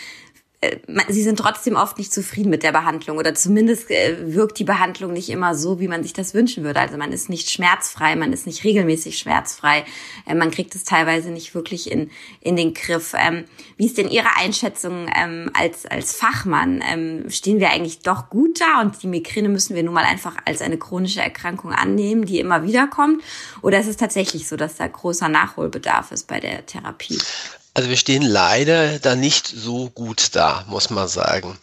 sie 1.08 1.22
sind 1.22 1.38
trotzdem 1.38 1.74
oft 1.74 1.96
nicht 1.96 2.12
zufrieden 2.12 2.50
mit 2.50 2.62
der 2.62 2.72
Behandlung 2.72 3.16
oder 3.16 3.34
zumindest 3.34 3.90
äh, 3.90 4.34
wirkt 4.34 4.58
die 4.58 4.64
Behandlung 4.64 5.14
nicht 5.14 5.30
immer 5.30 5.54
so, 5.54 5.80
wie 5.80 5.88
man 5.88 6.02
sich 6.02 6.12
das 6.12 6.34
wünschen 6.34 6.64
würde. 6.64 6.80
Also 6.80 6.98
man 6.98 7.12
ist 7.12 7.30
nicht 7.30 7.50
schmerzfrei, 7.50 8.14
man 8.14 8.32
ist 8.34 8.46
nicht 8.46 8.62
regelmäßig 8.62 9.18
schmerzfrei, 9.18 9.84
äh, 10.26 10.34
man 10.34 10.50
kriegt 10.50 10.74
es 10.74 10.84
teilweise 10.84 11.30
nicht 11.30 11.54
wirklich 11.54 11.90
in, 11.90 12.10
in 12.42 12.56
den 12.56 12.74
Griff. 12.74 13.14
Ähm, 13.16 13.44
wie 13.78 13.86
ist 13.86 13.96
denn 13.96 14.10
Ihre 14.10 14.36
Einschätzung 14.36 15.08
ähm, 15.16 15.50
als, 15.54 15.86
als 15.86 16.14
Fachmann? 16.14 16.84
Ähm, 16.86 17.30
stehen 17.30 17.58
wir 17.58 17.70
eigentlich 17.70 18.00
doch 18.00 18.28
gut 18.28 18.60
da 18.60 18.82
und 18.82 19.02
die 19.02 19.08
Migräne 19.08 19.48
müssen 19.48 19.74
wir 19.74 19.82
nun 19.82 19.94
mal 19.94 20.04
einfach 20.04 20.36
als 20.44 20.60
eine 20.60 20.76
chronische 20.76 21.22
Erkrankung 21.22 21.72
annehmen, 21.72 22.26
die 22.26 22.38
immer 22.38 22.64
wieder 22.64 22.86
kommt? 22.86 23.22
Oder 23.62 23.80
ist 23.80 23.88
es 23.88 23.96
tatsächlich 23.96 24.46
so, 24.46 24.56
dass 24.56 24.76
da 24.76 24.86
großer 24.86 25.30
Nachholbedarf 25.30 26.12
ist 26.12 26.26
bei 26.26 26.38
der 26.38 26.66
Therapie? 26.66 27.18
Also 27.72 27.88
wir 27.88 27.96
stehen 27.96 28.22
leider 28.22 28.98
da 28.98 29.14
nicht 29.14 29.46
so 29.46 29.90
gut 29.90 30.30
da, 30.32 30.64
muss 30.66 30.90
man 30.90 31.06
sagen. 31.06 31.56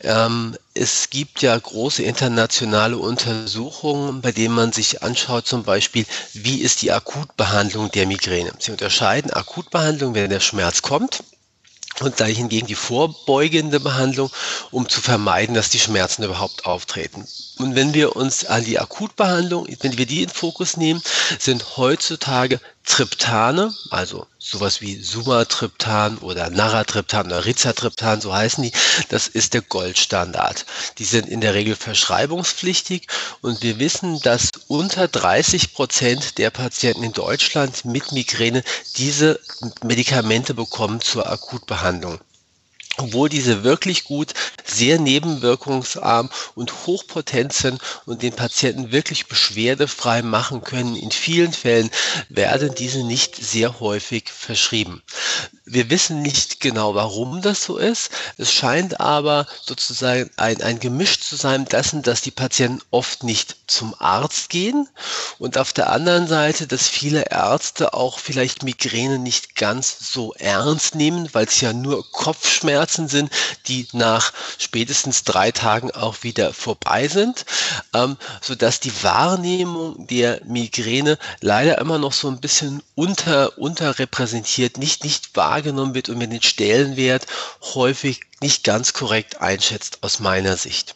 Ähm, 0.00 0.56
es 0.74 1.10
gibt 1.10 1.42
ja 1.42 1.58
große 1.58 2.04
internationale 2.04 2.96
Untersuchungen, 2.96 4.20
bei 4.20 4.30
denen 4.30 4.54
man 4.54 4.72
sich 4.72 5.02
anschaut, 5.02 5.48
zum 5.48 5.64
Beispiel, 5.64 6.06
wie 6.34 6.60
ist 6.60 6.82
die 6.82 6.92
Akutbehandlung 6.92 7.90
der 7.90 8.06
Migräne. 8.06 8.52
Sie 8.60 8.70
unterscheiden 8.70 9.32
Akutbehandlung, 9.32 10.14
wenn 10.14 10.30
der 10.30 10.40
Schmerz 10.40 10.82
kommt, 10.82 11.24
und 12.00 12.18
da 12.20 12.24
hingegen 12.24 12.66
die 12.66 12.74
vorbeugende 12.74 13.80
Behandlung, 13.80 14.30
um 14.70 14.88
zu 14.88 15.00
vermeiden, 15.00 15.54
dass 15.54 15.68
die 15.68 15.78
Schmerzen 15.78 16.22
überhaupt 16.22 16.64
auftreten. 16.64 17.26
Und 17.58 17.74
wenn 17.74 17.92
wir 17.92 18.16
uns 18.16 18.46
an 18.46 18.64
die 18.64 18.78
Akutbehandlung, 18.78 19.66
wenn 19.80 19.98
wir 19.98 20.06
die 20.06 20.22
in 20.22 20.30
Fokus 20.30 20.76
nehmen, 20.76 21.02
sind 21.38 21.76
heutzutage 21.76 22.60
Triptane, 22.84 23.74
also 23.90 24.26
sowas 24.38 24.80
wie 24.80 24.96
Sumatriptan 24.96 26.18
oder 26.18 26.50
Naratriptan 26.50 27.26
oder 27.26 27.44
Rizatriptan, 27.44 28.20
so 28.20 28.34
heißen 28.34 28.64
die, 28.64 28.72
das 29.10 29.28
ist 29.28 29.54
der 29.54 29.62
Goldstandard. 29.62 30.66
Die 30.98 31.04
sind 31.04 31.28
in 31.28 31.40
der 31.40 31.54
Regel 31.54 31.76
verschreibungspflichtig 31.76 33.06
und 33.42 33.62
wir 33.62 33.78
wissen, 33.78 34.20
dass 34.22 34.50
unter 34.66 35.08
30 35.08 35.74
Prozent 35.74 36.38
der 36.38 36.50
Patienten 36.50 37.04
in 37.04 37.12
Deutschland 37.12 37.84
mit 37.84 38.12
Migräne 38.12 38.64
diese 38.96 39.38
Medikamente 39.82 40.54
bekommen 40.54 41.00
zur 41.00 41.30
Akutbehandlung 41.30 42.18
obwohl 43.00 43.28
diese 43.28 43.64
wirklich 43.64 44.04
gut, 44.04 44.34
sehr 44.64 44.98
nebenwirkungsarm 44.98 46.30
und 46.54 46.86
hochpotent 46.86 47.52
sind 47.52 47.80
und 48.06 48.22
den 48.22 48.32
Patienten 48.32 48.92
wirklich 48.92 49.26
beschwerdefrei 49.26 50.22
machen 50.22 50.62
können. 50.62 50.96
In 50.96 51.10
vielen 51.10 51.52
Fällen 51.52 51.90
werden 52.28 52.74
diese 52.74 53.04
nicht 53.04 53.36
sehr 53.36 53.80
häufig 53.80 54.28
verschrieben. 54.30 55.02
Wir 55.72 55.88
wissen 55.88 56.20
nicht 56.20 56.58
genau, 56.58 56.96
warum 56.96 57.42
das 57.42 57.62
so 57.62 57.76
ist. 57.76 58.10
Es 58.36 58.52
scheint 58.52 58.98
aber 58.98 59.46
sozusagen 59.62 60.28
ein, 60.36 60.60
ein 60.62 60.80
Gemisch 60.80 61.20
zu 61.20 61.36
sein 61.36 61.64
dessen, 61.64 62.02
dass 62.02 62.22
die 62.22 62.32
Patienten 62.32 62.82
oft 62.90 63.22
nicht 63.22 63.56
zum 63.68 63.94
Arzt 63.96 64.50
gehen 64.50 64.88
und 65.38 65.58
auf 65.58 65.72
der 65.72 65.90
anderen 65.90 66.26
Seite, 66.26 66.66
dass 66.66 66.88
viele 66.88 67.26
Ärzte 67.30 67.94
auch 67.94 68.18
vielleicht 68.18 68.64
Migräne 68.64 69.20
nicht 69.20 69.54
ganz 69.54 70.12
so 70.12 70.34
ernst 70.34 70.96
nehmen, 70.96 71.28
weil 71.34 71.46
es 71.46 71.60
ja 71.60 71.72
nur 71.72 72.04
Kopfschmerzen 72.10 73.06
sind, 73.06 73.30
die 73.68 73.86
nach 73.92 74.32
spätestens 74.58 75.22
drei 75.22 75.52
Tagen 75.52 75.92
auch 75.92 76.24
wieder 76.24 76.52
vorbei 76.52 77.06
sind, 77.06 77.46
ähm, 77.94 78.16
sodass 78.40 78.80
die 78.80 79.04
Wahrnehmung 79.04 80.08
der 80.08 80.40
Migräne 80.44 81.16
leider 81.40 81.78
immer 81.78 81.98
noch 81.98 82.12
so 82.12 82.26
ein 82.26 82.40
bisschen 82.40 82.82
unter, 83.00 83.58
unterrepräsentiert, 83.58 84.76
nicht, 84.76 85.04
nicht 85.04 85.36
wahr 85.36 85.50
wahrgenommen 85.50 85.94
wird 85.94 86.10
und 86.10 86.18
man 86.18 86.30
den 86.30 86.42
Stellenwert 86.42 87.26
häufig 87.74 88.20
nicht 88.40 88.62
ganz 88.62 88.92
korrekt 88.92 89.40
einschätzt 89.40 89.98
aus 90.02 90.20
meiner 90.20 90.56
Sicht. 90.56 90.94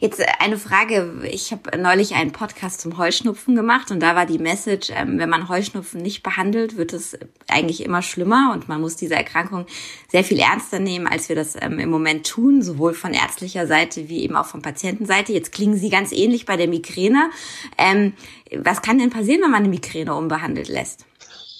Jetzt 0.00 0.20
äh, 0.20 0.26
eine 0.38 0.58
Frage. 0.58 1.22
Ich 1.30 1.50
habe 1.50 1.76
neulich 1.76 2.14
einen 2.14 2.32
Podcast 2.32 2.80
zum 2.80 2.98
Heuschnupfen 2.98 3.56
gemacht 3.56 3.90
und 3.90 4.00
da 4.00 4.14
war 4.14 4.26
die 4.26 4.38
Message, 4.38 4.90
ähm, 4.94 5.18
wenn 5.18 5.28
man 5.28 5.48
Heuschnupfen 5.48 6.00
nicht 6.00 6.22
behandelt, 6.22 6.76
wird 6.76 6.92
es 6.92 7.18
eigentlich 7.48 7.84
immer 7.84 8.02
schlimmer 8.02 8.52
und 8.52 8.68
man 8.68 8.80
muss 8.80 8.96
diese 8.96 9.14
Erkrankung 9.14 9.66
sehr 10.10 10.24
viel 10.24 10.38
ernster 10.38 10.78
nehmen, 10.78 11.06
als 11.06 11.28
wir 11.28 11.36
das 11.36 11.56
ähm, 11.60 11.78
im 11.78 11.90
Moment 11.90 12.26
tun, 12.26 12.62
sowohl 12.62 12.94
von 12.94 13.12
ärztlicher 13.12 13.66
Seite 13.66 14.08
wie 14.08 14.20
eben 14.20 14.36
auch 14.36 14.46
von 14.46 14.62
Patientenseite. 14.62 15.32
Jetzt 15.32 15.52
klingen 15.52 15.76
Sie 15.76 15.90
ganz 15.90 16.12
ähnlich 16.12 16.46
bei 16.46 16.56
der 16.56 16.68
Migräne. 16.68 17.30
Ähm, 17.76 18.12
was 18.56 18.82
kann 18.82 18.98
denn 18.98 19.10
passieren, 19.10 19.42
wenn 19.42 19.50
man 19.50 19.62
eine 19.62 19.68
Migräne 19.68 20.14
unbehandelt 20.14 20.68
lässt? 20.68 21.06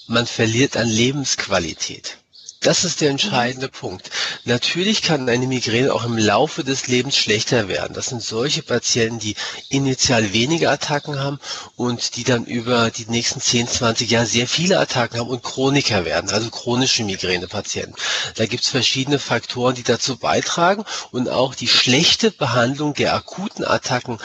Man 0.07 0.27
verliert 0.27 0.77
an 0.77 0.87
Lebensqualität. 0.87 2.17
Das 2.65 2.83
ist 2.83 3.01
der 3.01 3.11
entscheidende 3.11 3.67
Punkt. 3.69 4.09
Natürlich 4.43 5.03
kann 5.03 5.29
eine 5.29 5.45
Migräne 5.45 5.93
auch 5.93 6.03
im 6.03 6.17
Laufe 6.17 6.63
des 6.63 6.87
Lebens 6.87 7.15
schlechter 7.15 7.67
werden. 7.67 7.93
Das 7.93 8.07
sind 8.07 8.23
solche 8.23 8.63
Patienten, 8.63 9.19
die 9.19 9.35
initial 9.69 10.33
wenige 10.33 10.71
Attacken 10.71 11.19
haben 11.19 11.39
und 11.75 12.15
die 12.15 12.23
dann 12.23 12.43
über 12.45 12.89
die 12.89 13.05
nächsten 13.05 13.39
10, 13.39 13.67
20 13.67 14.09
Jahre 14.09 14.25
sehr 14.25 14.47
viele 14.47 14.79
Attacken 14.79 15.19
haben 15.19 15.29
und 15.29 15.43
Chroniker 15.43 16.05
werden, 16.05 16.31
also 16.31 16.49
chronische 16.49 17.03
Migränepatienten. 17.03 17.95
Da 18.35 18.47
gibt 18.47 18.63
es 18.63 18.69
verschiedene 18.69 19.19
Faktoren, 19.19 19.75
die 19.75 19.83
dazu 19.83 20.17
beitragen 20.17 20.85
und 21.11 21.29
auch 21.29 21.53
die 21.53 21.67
schlechte 21.67 22.31
Behandlung 22.31 22.95
der 22.95 23.13
akuten 23.13 23.63
Attacken 23.63 24.17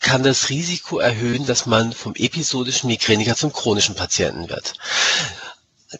kann 0.00 0.22
das 0.22 0.48
Risiko 0.48 0.98
erhöhen, 0.98 1.46
dass 1.46 1.66
man 1.66 1.92
vom 1.92 2.14
episodischen 2.14 2.88
Migräniker 2.88 3.34
zum 3.34 3.52
chronischen 3.52 3.94
Patienten 3.94 4.48
wird. 4.48 4.74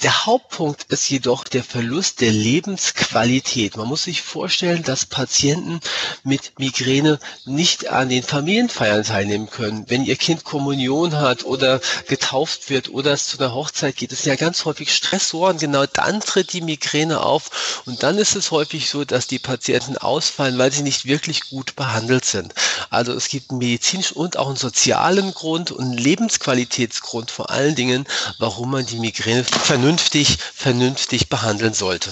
Der 0.03 0.27
Hauptpunkt 0.27 0.85
ist 0.93 1.09
jedoch 1.09 1.45
der 1.45 1.65
Verlust 1.65 2.21
der 2.21 2.31
Lebensqualität. 2.31 3.79
Man 3.79 3.89
muss 3.89 4.03
sich 4.03 4.21
vorstellen, 4.21 4.83
dass 4.83 5.07
Patienten 5.07 5.81
mit 6.25 6.59
Migräne 6.59 7.19
nicht 7.47 7.89
an 7.89 8.11
den 8.11 8.23
Familienfeiern 8.23 9.03
teilnehmen 9.03 9.49
können. 9.49 9.89
Wenn 9.89 10.05
ihr 10.05 10.17
Kind 10.17 10.45
Kommunion 10.45 11.19
hat 11.19 11.47
oder 11.47 11.81
getauft 12.07 12.69
wird 12.69 12.91
oder 12.91 13.13
es 13.13 13.29
zu 13.29 13.39
einer 13.39 13.55
Hochzeit 13.55 13.97
geht, 13.97 14.13
ist 14.13 14.27
ja 14.27 14.37
ganz 14.37 14.67
häufig 14.67 14.95
Stressoren. 14.95 15.57
Genau 15.57 15.87
dann 15.87 16.21
tritt 16.21 16.53
die 16.53 16.61
Migräne 16.61 17.23
auf 17.23 17.83
und 17.87 18.03
dann 18.03 18.19
ist 18.19 18.37
es 18.37 18.51
häufig 18.51 18.91
so, 18.91 19.07
dass 19.07 19.27
die 19.27 19.39
Patienten 19.39 19.97
ausfallen, 19.97 20.59
weil 20.59 20.71
sie 20.71 20.83
nicht 20.83 21.07
wirklich 21.07 21.49
gut 21.49 21.77
behandelt 21.77 22.27
sind. 22.27 22.53
Also 22.91 23.15
es 23.15 23.29
gibt 23.29 23.53
einen 23.53 23.61
medizinischen 23.61 24.19
und 24.19 24.37
auch 24.37 24.49
einen 24.49 24.57
sozialen 24.57 25.33
Grund 25.33 25.71
und 25.73 25.83
einen 25.87 25.97
Lebensqualitätsgrund 25.97 27.31
vor 27.31 27.49
allen 27.49 27.75
Dingen, 27.75 28.07
warum 28.39 28.73
man 28.73 28.85
die 28.85 28.99
Migräne 28.99 29.45
vernünftig, 29.79 30.39
vernünftig 30.55 31.29
behandeln 31.29 31.73
sollte. 31.73 32.11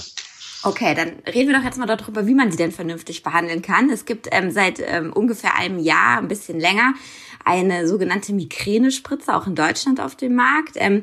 Okay, 0.63 0.95
dann 0.95 1.15
reden 1.33 1.49
wir 1.49 1.59
doch 1.59 1.65
jetzt 1.65 1.79
mal 1.79 1.87
darüber, 1.87 2.27
wie 2.27 2.35
man 2.35 2.51
sie 2.51 2.57
denn 2.57 2.71
vernünftig 2.71 3.25
behandeln 3.25 3.61
kann. 3.61 3.91
Es 3.91 4.05
gibt 4.05 4.29
ähm, 4.31 4.53
seit 4.53 4.81
ähm, 4.81 5.13
ungefähr 5.13 5.57
einem 5.57 5.81
Jahr, 5.81 6.19
ein 6.19 6.29
bisschen 6.29 6.61
länger, 6.61 6.95
eine 7.45 7.89
sogenannte 7.89 8.33
Migränespritze 8.33 9.35
auch 9.35 9.49
in 9.49 9.57
Deutschland 9.57 10.01
auf 10.01 10.15
dem 10.15 10.37
Markt. 10.37 10.73
Ähm, 10.77 11.03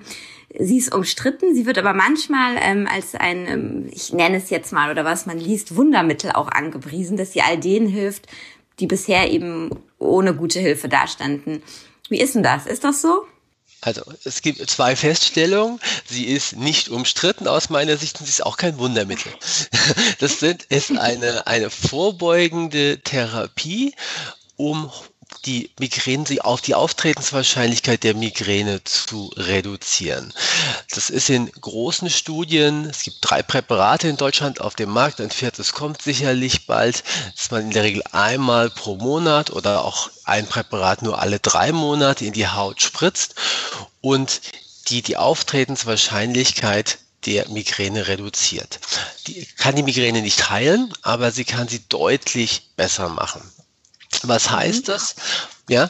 sie 0.58 0.78
ist 0.78 0.94
umstritten, 0.96 1.54
sie 1.54 1.66
wird 1.66 1.78
aber 1.78 1.94
manchmal 1.94 2.56
ähm, 2.62 2.88
als 2.90 3.14
ein, 3.14 3.46
ähm, 3.48 3.90
ich 3.92 4.14
nenne 4.14 4.38
es 4.38 4.50
jetzt 4.50 4.72
mal, 4.72 4.90
oder 4.90 5.04
was 5.04 5.26
man 5.26 5.40
liest, 5.40 5.76
Wundermittel 5.76 6.32
auch 6.32 6.48
angepriesen, 6.48 7.18
dass 7.18 7.34
sie 7.34 7.42
all 7.42 7.58
denen 7.58 7.88
hilft, 7.88 8.28
die 8.80 8.88
bisher 8.88 9.30
eben 9.32 9.70
ohne 10.00 10.34
gute 10.34 10.62
Hilfe 10.62 10.88
dastanden. 10.88 11.62
Wie 12.08 12.22
ist 12.22 12.36
denn 12.36 12.44
das? 12.44 12.68
Ist 12.68 12.86
das 12.86 13.02
so? 13.02 13.26
Also 13.84 14.02
es 14.24 14.42
gibt 14.42 14.70
zwei 14.70 14.96
Feststellungen. 14.96 15.80
Sie 16.10 16.26
ist 16.26 16.56
nicht 16.56 16.90
umstritten 16.90 17.48
aus 17.48 17.70
meiner 17.70 17.98
Sicht 17.98 18.20
und 18.20 18.26
sie 18.26 18.32
ist 18.32 18.46
auch 18.46 18.58
kein 18.58 18.78
Wundermittel. 18.78 19.32
Das 20.20 20.40
sind, 20.40 20.64
ist 20.66 20.98
eine, 20.98 21.48
eine 21.48 21.70
vorbeugende 21.70 23.00
Therapie, 23.04 23.94
um 24.56 24.90
die 25.46 25.72
Migräne, 25.80 26.26
sie 26.26 26.42
auf 26.42 26.62
die 26.62 26.76
Auftretenswahrscheinlichkeit 26.76 28.04
der 28.04 28.14
Migräne 28.14 28.84
zu 28.84 29.32
reduzieren. 29.36 30.34
Das 30.90 31.10
ist 31.10 31.30
in 31.30 31.52
großen 31.52 32.10
Studien, 32.10 32.86
es 32.90 33.04
gibt 33.04 33.18
drei 33.22 33.44
Präparate 33.44 34.08
in 34.08 34.18
Deutschland 34.18 34.62
auf 34.62 34.76
dem 34.76 34.90
Markt, 34.90 35.20
ein 35.20 35.32
viertes 35.32 35.74
kommt 35.74 36.02
sicherlich 36.02 36.66
bald, 36.66 37.04
dass 37.36 37.52
man 37.52 37.64
in 37.64 37.72
der 37.72 37.84
Regel 37.84 38.04
einmal 38.12 38.70
pro 38.70 38.96
Monat 38.96 39.52
oder 39.52 39.84
auch 39.84 40.10
ein 40.24 40.48
Präparat 40.48 41.02
nur 41.02 41.20
alle 41.20 41.40
drei 41.40 41.72
Monate 41.72 42.26
in 42.26 42.34
die 42.34 42.48
Haut 42.48 42.82
spritzt 42.82 43.36
und 44.02 44.42
die 44.88 45.02
die 45.02 45.18
Auftretenswahrscheinlichkeit 45.18 47.00
der 47.26 47.48
Migräne 47.50 48.08
reduziert. 48.08 48.80
Die 49.28 49.46
kann 49.58 49.76
die 49.76 49.84
Migräne 49.84 50.22
nicht 50.22 50.50
heilen, 50.50 50.94
aber 51.02 51.32
sie 51.32 51.46
kann 51.46 51.68
sie 51.68 51.82
deutlich 51.88 52.70
besser 52.76 53.10
machen. 53.10 53.42
Was 54.24 54.50
heißt 54.50 54.88
mhm. 54.88 54.92
das? 54.92 55.16
Ja, 55.70 55.90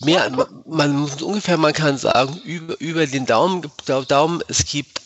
mehr, 0.00 0.30
man 0.66 1.10
ungefähr, 1.20 1.56
man 1.56 1.72
kann 1.72 1.98
sagen, 1.98 2.36
über, 2.44 2.80
über 2.80 3.06
den 3.06 3.26
Daumen, 3.26 3.70
Daumen, 4.08 4.42
es 4.48 4.66
gibt 4.66 5.00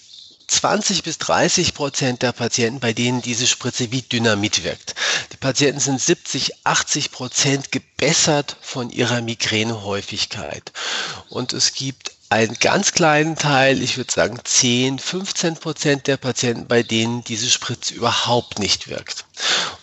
20 0.48 1.04
bis 1.04 1.18
30 1.18 1.74
Prozent 1.74 2.22
der 2.22 2.32
Patienten, 2.32 2.80
bei 2.80 2.92
denen 2.92 3.22
diese 3.22 3.46
Spritze 3.46 3.92
wie 3.92 4.02
Dynamit 4.02 4.64
wirkt. 4.64 4.96
Die 5.32 5.36
Patienten 5.36 5.78
sind 5.78 6.00
70, 6.00 6.66
80 6.66 7.12
Prozent 7.12 7.72
gebessert 7.72 8.56
von 8.60 8.90
ihrer 8.90 9.20
Migränehäufigkeit. 9.20 10.72
Und 11.28 11.52
es 11.52 11.72
gibt 11.72 12.12
einen 12.30 12.54
ganz 12.60 12.92
kleinen 12.92 13.34
Teil, 13.34 13.82
ich 13.82 13.96
würde 13.96 14.12
sagen 14.12 14.38
10, 14.42 15.00
15 15.00 15.56
Prozent 15.56 16.06
der 16.06 16.16
Patienten, 16.16 16.68
bei 16.68 16.84
denen 16.84 17.25
diese 17.25 17.50
Spritze 17.50 17.92
überhaupt 17.94 18.60
nicht 18.60 18.88
wirkt. 18.88 19.25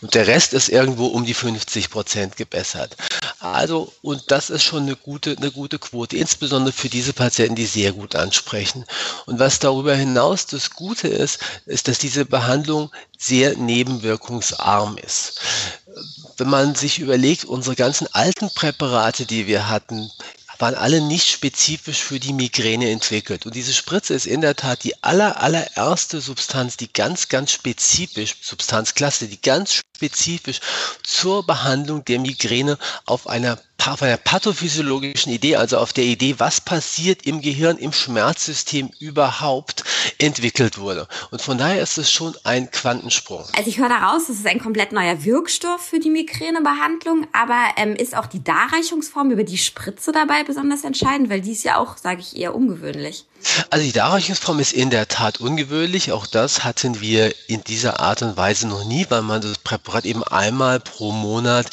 Und 0.01 0.15
der 0.15 0.27
Rest 0.27 0.53
ist 0.53 0.69
irgendwo 0.69 1.07
um 1.07 1.25
die 1.25 1.33
50 1.33 1.89
Prozent 1.89 2.37
gebessert. 2.37 2.95
Also, 3.39 3.91
und 4.01 4.31
das 4.31 4.49
ist 4.49 4.63
schon 4.63 4.83
eine 4.83 4.95
gute, 4.95 5.35
eine 5.37 5.51
gute 5.51 5.77
Quote, 5.77 6.15
insbesondere 6.15 6.71
für 6.71 6.87
diese 6.87 7.11
Patienten, 7.11 7.55
die 7.55 7.65
sehr 7.65 7.91
gut 7.91 8.15
ansprechen. 8.15 8.85
Und 9.25 9.39
was 9.39 9.59
darüber 9.59 9.93
hinaus 9.93 10.45
das 10.45 10.69
Gute 10.69 11.09
ist, 11.09 11.39
ist, 11.65 11.89
dass 11.89 11.99
diese 11.99 12.23
Behandlung 12.23 12.91
sehr 13.17 13.57
nebenwirkungsarm 13.57 14.97
ist 14.97 15.41
wenn 16.37 16.49
man 16.49 16.75
sich 16.75 16.99
überlegt, 16.99 17.45
unsere 17.45 17.75
ganzen 17.75 18.07
alten 18.13 18.51
Präparate, 18.53 19.25
die 19.25 19.47
wir 19.47 19.69
hatten, 19.69 20.11
waren 20.59 20.75
alle 20.75 21.01
nicht 21.01 21.29
spezifisch 21.29 21.99
für 21.99 22.19
die 22.19 22.33
Migräne 22.33 22.89
entwickelt. 22.91 23.45
Und 23.45 23.55
diese 23.55 23.73
Spritze 23.73 24.13
ist 24.13 24.25
in 24.25 24.41
der 24.41 24.55
Tat 24.55 24.83
die 24.83 25.01
aller, 25.03 25.41
allererste 25.41 26.21
Substanz, 26.21 26.77
die 26.77 26.91
ganz, 26.91 27.29
ganz 27.29 27.51
spezifisch, 27.51 28.35
Substanzklasse, 28.41 29.27
die 29.27 29.41
ganz 29.41 29.81
spezifisch 29.95 30.59
zur 31.03 31.45
Behandlung 31.45 32.05
der 32.05 32.19
Migräne 32.19 32.77
auf 33.05 33.27
einer 33.27 33.59
auf 33.85 34.01
einer 34.01 34.17
pathophysiologischen 34.17 35.31
Idee, 35.31 35.55
also 35.55 35.77
auf 35.77 35.93
der 35.93 36.03
Idee, 36.03 36.35
was 36.39 36.59
passiert 36.59 37.25
im 37.25 37.41
Gehirn, 37.41 37.77
im 37.77 37.93
Schmerzsystem 37.93 38.91
überhaupt, 38.99 39.83
entwickelt 40.17 40.77
wurde. 40.77 41.07
Und 41.31 41.41
von 41.41 41.57
daher 41.57 41.81
ist 41.81 41.97
es 41.97 42.11
schon 42.11 42.35
ein 42.43 42.69
Quantensprung. 42.69 43.45
Also 43.55 43.69
ich 43.69 43.77
höre 43.77 43.89
daraus, 43.89 44.29
es 44.29 44.39
ist 44.39 44.47
ein 44.47 44.59
komplett 44.59 44.91
neuer 44.91 45.23
Wirkstoff 45.23 45.81
für 45.81 45.99
die 45.99 46.09
Migränebehandlung, 46.09 47.27
aber 47.31 47.69
ähm, 47.77 47.95
ist 47.95 48.15
auch 48.15 48.25
die 48.25 48.43
Darreichungsform 48.43 49.31
über 49.31 49.43
die 49.43 49.57
Spritze 49.57 50.11
dabei 50.11 50.43
besonders 50.43 50.83
entscheidend, 50.83 51.29
weil 51.29 51.41
die 51.41 51.53
ist 51.53 51.63
ja 51.63 51.77
auch, 51.77 51.97
sage 51.97 52.21
ich, 52.21 52.35
eher 52.35 52.55
ungewöhnlich. 52.55 53.25
Also 53.69 53.85
die 53.85 53.91
Darreichungsform 53.91 54.59
ist 54.59 54.73
in 54.73 54.89
der 54.89 55.07
Tat 55.07 55.39
ungewöhnlich. 55.39 56.11
Auch 56.11 56.25
das 56.25 56.63
hatten 56.63 56.99
wir 57.01 57.33
in 57.47 57.63
dieser 57.63 57.99
Art 57.99 58.21
und 58.21 58.35
Weise 58.35 58.67
noch 58.67 58.83
nie, 58.85 59.05
weil 59.09 59.21
man 59.21 59.41
das 59.41 59.59
Präparat 59.59 60.05
eben 60.05 60.23
einmal 60.23 60.79
pro 60.79 61.11
Monat 61.11 61.67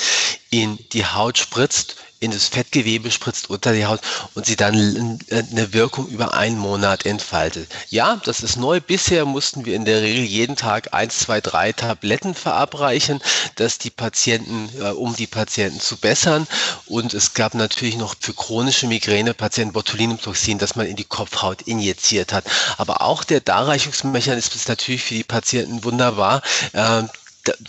in 0.51 0.79
die 0.93 1.05
Haut 1.05 1.39
spritzt 1.39 1.94
in 2.25 2.31
das 2.31 2.49
Fettgewebe 2.49 3.11
spritzt 3.11 3.51
unter 3.51 3.73
die 3.73 3.87
Haut 3.87 4.01
und 4.35 4.47
sie 4.47 4.57
dann 4.57 5.21
eine 5.31 5.73
Wirkung 5.73 6.09
über 6.09 6.35
einen 6.35 6.59
Monat 6.59 7.07
entfaltet. 7.07 7.69
Ja, 7.91 8.21
das 8.25 8.43
ist 8.43 8.57
neu. 8.57 8.81
Bisher 8.81 9.25
mussten 9.25 9.65
wir 9.65 9.77
in 9.77 9.85
der 9.85 10.03
Regel 10.03 10.25
jeden 10.25 10.57
Tag 10.57 10.95
eins, 10.95 11.19
zwei, 11.19 11.41
drei 11.41 11.73
Tabletten 11.73 12.35
verabreichen, 12.35 13.21
dass 13.57 13.79
die 13.79 13.91
Patienten, 13.91 14.71
äh, 14.81 14.91
um 14.91 15.15
die 15.15 15.27
Patienten 15.27 15.81
zu 15.81 15.97
bessern. 15.97 16.47
Und 16.87 17.15
es 17.15 17.35
gab 17.35 17.55
natürlich 17.55 17.97
noch 17.97 18.15
für 18.19 18.33
chronische 18.33 18.87
Migräne-Patienten 18.87 19.73
Botulinumtoxin, 19.73 20.59
das 20.59 20.77
man 20.77 20.87
in 20.87 20.97
die 20.97 21.05
Kopfhaut 21.05 21.63
injiziert 21.63 22.33
hat. 22.33 22.45
Aber 22.79 23.03
auch 23.03 23.25
der 23.25 23.41
Darreichungsmechanismus 23.41 24.63
ist 24.63 24.69
natürlich 24.69 25.03
für 25.03 25.15
die 25.15 25.25
Patienten 25.25 25.85
wunderbar, 25.85 26.43
äh, 26.73 27.03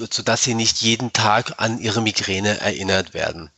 sodass 0.09 0.43
sie 0.43 0.53
nicht 0.53 0.81
jeden 0.81 1.11
Tag 1.11 1.55
an 1.57 1.79
ihre 1.79 2.01
Migräne 2.01 2.61
erinnert 2.61 3.13
werden. 3.13 3.49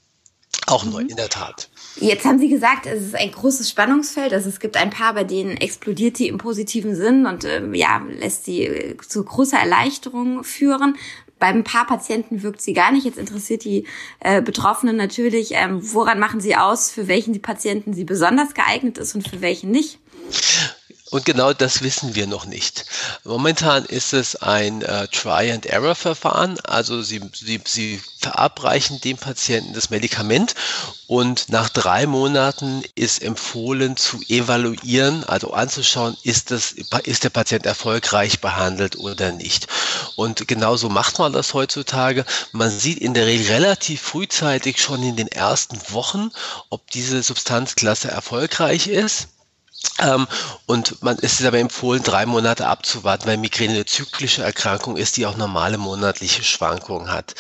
Auch 0.68 0.84
neu, 0.84 1.04
mhm. 1.04 1.10
in 1.10 1.16
der 1.16 1.30
Tat. 1.30 1.70
Jetzt 1.96 2.26
haben 2.26 2.40
Sie 2.40 2.50
gesagt, 2.50 2.86
es 2.86 3.02
ist 3.02 3.16
ein 3.16 3.32
großes 3.32 3.70
Spannungsfeld. 3.70 4.34
Also 4.34 4.50
es 4.50 4.60
gibt 4.60 4.76
ein 4.76 4.90
paar, 4.90 5.14
bei 5.14 5.24
denen 5.24 5.58
explodiert 5.58 6.20
die 6.20 6.28
im 6.28 6.38
positiven 6.38 6.94
Sinn 6.94 7.26
und 7.26 7.46
ähm, 7.46 7.74
ja, 7.74 8.02
lässt 8.20 8.44
sie 8.44 8.64
äh, 8.64 8.98
zu 8.98 9.24
großer 9.24 9.58
Erleichterung 9.58 10.44
führen. 10.44 10.98
Bei 11.40 11.48
ein 11.48 11.64
paar 11.64 11.88
Patienten 11.88 12.44
wirkt 12.44 12.62
sie 12.62 12.74
gar 12.74 12.92
nicht. 12.92 13.06
Jetzt 13.06 13.18
interessiert 13.18 13.64
die 13.64 13.86
äh, 14.20 14.42
Betroffenen 14.42 14.98
natürlich, 14.98 15.52
ähm, 15.54 15.80
woran 15.94 16.20
machen 16.20 16.42
sie 16.42 16.56
aus, 16.56 16.92
für 16.92 17.08
welchen 17.08 17.32
die 17.32 17.40
Patienten 17.40 17.94
sie 17.94 18.04
besonders 18.04 18.54
geeignet 18.54 18.98
ist 18.98 19.16
und 19.16 19.28
für 19.28 19.40
welchen 19.40 19.72
nicht? 19.72 20.00
Und 21.10 21.26
genau 21.26 21.54
das 21.54 21.82
wissen 21.82 22.16
wir 22.16 22.28
noch 22.28 22.46
nicht. 22.46 22.86
Momentan 23.24 23.86
ist 23.86 24.14
es 24.14 24.36
ein 24.36 24.82
äh, 24.82 25.08
Try-and-Error-Verfahren. 25.08 26.60
Also 26.62 27.02
Sie, 27.02 27.22
Sie, 27.34 27.62
Sie 27.66 28.02
verabreichen 28.20 29.00
dem 29.00 29.18
Patienten 29.18 29.74
das 29.74 29.90
Medikament 29.90 30.56
und 31.08 31.48
nach 31.48 31.70
drei 31.70 32.06
Monaten 32.08 32.84
ist 32.96 33.22
empfohlen 33.22 33.96
zu 33.96 34.20
evaluieren, 34.28 35.24
also 35.24 35.54
anzuschauen, 35.54 36.18
ist, 36.24 36.52
das, 36.52 36.74
ist 37.04 37.24
der 37.24 37.30
Patient 37.30 37.66
erfolgreich 37.66 38.42
behandelt 38.42 38.98
oder 38.98 39.32
nicht. 39.32 39.68
Und 40.18 40.48
genauso 40.48 40.90
macht 40.90 41.20
man 41.20 41.32
das 41.32 41.54
heutzutage. 41.54 42.26
Man 42.52 42.70
sieht 42.70 42.98
in 43.00 43.14
der 43.14 43.28
Regel 43.28 43.48
relativ 43.48 44.02
frühzeitig 44.02 44.82
schon 44.82 45.02
in 45.04 45.16
den 45.16 45.30
ersten 45.30 45.80
Wochen, 45.94 46.32
ob 46.70 46.90
diese 46.92 47.24
Substanzklasse 47.24 48.10
erfolgreich 48.10 48.88
ist. 48.88 49.30
Ähm, 50.00 50.28
und 50.66 51.02
man 51.02 51.18
ist 51.18 51.44
aber 51.44 51.60
empfohlen, 51.60 52.04
drei 52.04 52.26
Monate 52.26 52.68
abzuwarten, 52.68 53.28
weil 53.28 53.38
Migräne 53.38 53.74
eine 53.74 53.86
zyklische 53.86 54.44
Erkrankung 54.44 54.98
ist, 54.98 55.18
die 55.18 55.26
auch 55.26 55.38
normale 55.38 55.78
monatliche 55.78 56.44
Schwankungen 56.44 57.12
hat. 57.12 57.36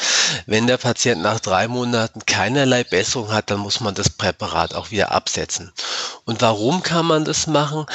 Wenn 0.46 0.68
der 0.68 0.78
Patient 0.78 1.22
nach 1.22 1.40
drei 1.40 1.68
Monaten 1.68 2.26
keinerlei 2.26 2.84
Besserung 2.84 3.32
hat, 3.32 3.52
dann 3.52 3.60
muss 3.60 3.80
man 3.80 3.96
das 3.96 4.10
Präparat 4.10 4.74
auch 4.74 4.92
wieder 4.92 5.12
absetzen. 5.12 5.72
Und 6.26 6.42
warum 6.42 6.84
kann 6.84 7.06
man 7.06 7.26
das 7.26 7.48
machen? 7.48 7.86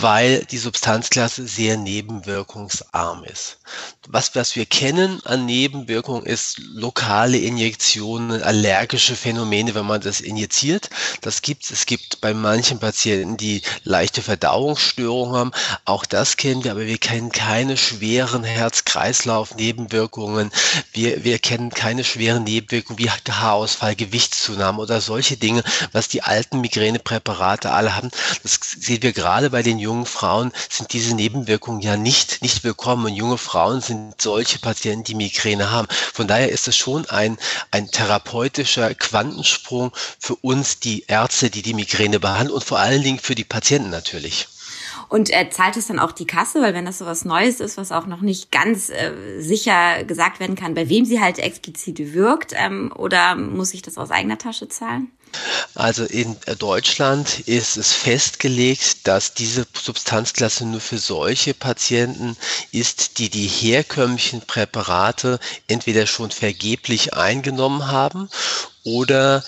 Weil 0.00 0.44
die 0.44 0.58
Substanzklasse 0.58 1.46
sehr 1.46 1.76
nebenwirkungsarm 1.76 3.24
ist. 3.24 3.58
Was, 4.08 4.34
was 4.34 4.56
wir 4.56 4.66
kennen 4.66 5.24
an 5.24 5.46
Nebenwirkungen 5.46 6.26
ist 6.26 6.58
lokale 6.74 7.38
Injektionen, 7.38 8.42
allergische 8.42 9.16
Phänomene, 9.16 9.74
wenn 9.74 9.86
man 9.86 10.00
das 10.00 10.20
injiziert. 10.20 10.90
Das 11.22 11.42
gibt 11.42 11.64
es. 11.64 11.70
Es 11.70 11.86
gibt 11.86 12.20
bei 12.20 12.34
manchen 12.34 12.78
Patienten, 12.78 13.36
die 13.36 13.62
leichte 13.92 14.22
Verdauungsstörungen 14.22 15.36
haben. 15.36 15.52
Auch 15.84 16.06
das 16.06 16.38
kennen 16.38 16.64
wir, 16.64 16.70
aber 16.72 16.86
wir 16.86 16.98
kennen 16.98 17.30
keine 17.30 17.76
schweren 17.76 18.42
Herz-Kreislauf-Nebenwirkungen. 18.42 20.50
Wir, 20.92 21.22
wir 21.24 21.38
kennen 21.38 21.68
keine 21.70 22.02
schweren 22.02 22.44
Nebenwirkungen 22.44 22.98
wie 22.98 23.10
Haarausfall, 23.10 23.94
Gewichtszunahme 23.94 24.80
oder 24.80 25.02
solche 25.02 25.36
Dinge, 25.36 25.62
was 25.92 26.08
die 26.08 26.22
alten 26.22 26.62
Migränepräparate 26.62 27.70
alle 27.70 27.94
haben. 27.94 28.10
Das 28.42 28.58
sehen 28.78 29.02
wir 29.02 29.12
gerade 29.12 29.50
bei 29.50 29.62
den 29.62 29.78
jungen 29.78 30.06
Frauen, 30.06 30.52
sind 30.70 30.94
diese 30.94 31.14
Nebenwirkungen 31.14 31.82
ja 31.82 31.98
nicht, 31.98 32.40
nicht 32.40 32.64
willkommen. 32.64 33.04
Und 33.04 33.14
junge 33.14 33.36
Frauen 33.36 33.82
sind 33.82 34.22
solche 34.22 34.58
Patienten, 34.58 35.04
die 35.04 35.14
Migräne 35.14 35.70
haben. 35.70 35.86
Von 35.90 36.26
daher 36.26 36.48
ist 36.48 36.66
es 36.66 36.76
schon 36.76 37.04
ein, 37.10 37.36
ein 37.70 37.90
therapeutischer 37.90 38.94
Quantensprung 38.94 39.92
für 40.18 40.36
uns, 40.36 40.80
die 40.80 41.04
Ärzte, 41.08 41.50
die 41.50 41.60
die 41.60 41.74
Migräne 41.74 42.20
behandeln 42.20 42.54
und 42.54 42.64
vor 42.64 42.78
allen 42.78 43.02
Dingen 43.02 43.18
für 43.18 43.34
die 43.34 43.44
Patienten 43.44 43.81
natürlich. 43.90 44.48
Und 45.08 45.30
äh, 45.30 45.50
zahlt 45.50 45.76
es 45.76 45.88
dann 45.88 45.98
auch 45.98 46.12
die 46.12 46.26
Kasse, 46.26 46.60
weil 46.62 46.74
wenn 46.74 46.86
das 46.86 46.98
so 46.98 47.06
was 47.06 47.24
Neues 47.24 47.60
ist, 47.60 47.76
was 47.76 47.92
auch 47.92 48.06
noch 48.06 48.20
nicht 48.20 48.50
ganz 48.50 48.88
äh, 48.88 49.12
sicher 49.38 50.04
gesagt 50.04 50.40
werden 50.40 50.56
kann, 50.56 50.74
bei 50.74 50.88
wem 50.88 51.04
sie 51.04 51.20
halt 51.20 51.38
explizit 51.38 52.14
wirkt, 52.14 52.52
ähm, 52.56 52.92
oder 52.96 53.34
muss 53.34 53.74
ich 53.74 53.82
das 53.82 53.98
aus 53.98 54.10
eigener 54.10 54.38
Tasche 54.38 54.68
zahlen? 54.68 55.10
Also 55.74 56.04
in 56.04 56.36
Deutschland 56.58 57.40
ist 57.48 57.78
es 57.78 57.92
festgelegt, 57.92 59.06
dass 59.06 59.32
diese 59.32 59.66
Substanzklasse 59.72 60.66
nur 60.66 60.80
für 60.80 60.98
solche 60.98 61.54
Patienten 61.54 62.36
ist, 62.70 63.18
die 63.18 63.30
die 63.30 63.46
herkömmlichen 63.46 64.42
Präparate 64.42 65.40
entweder 65.68 66.06
schon 66.06 66.30
vergeblich 66.30 67.14
eingenommen 67.14 67.90
haben 67.90 68.28
oder 68.84 69.42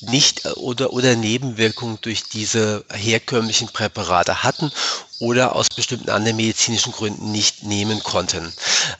nicht 0.00 0.44
oder, 0.56 0.92
oder 0.92 1.16
Nebenwirkungen 1.16 1.98
durch 2.02 2.24
diese 2.24 2.84
herkömmlichen 2.92 3.68
Präparate 3.68 4.42
hatten 4.42 4.70
oder 5.18 5.56
aus 5.56 5.68
bestimmten 5.68 6.10
anderen 6.10 6.36
medizinischen 6.36 6.92
Gründen 6.92 7.32
nicht 7.32 7.62
nehmen 7.62 8.02
konnten. 8.02 8.52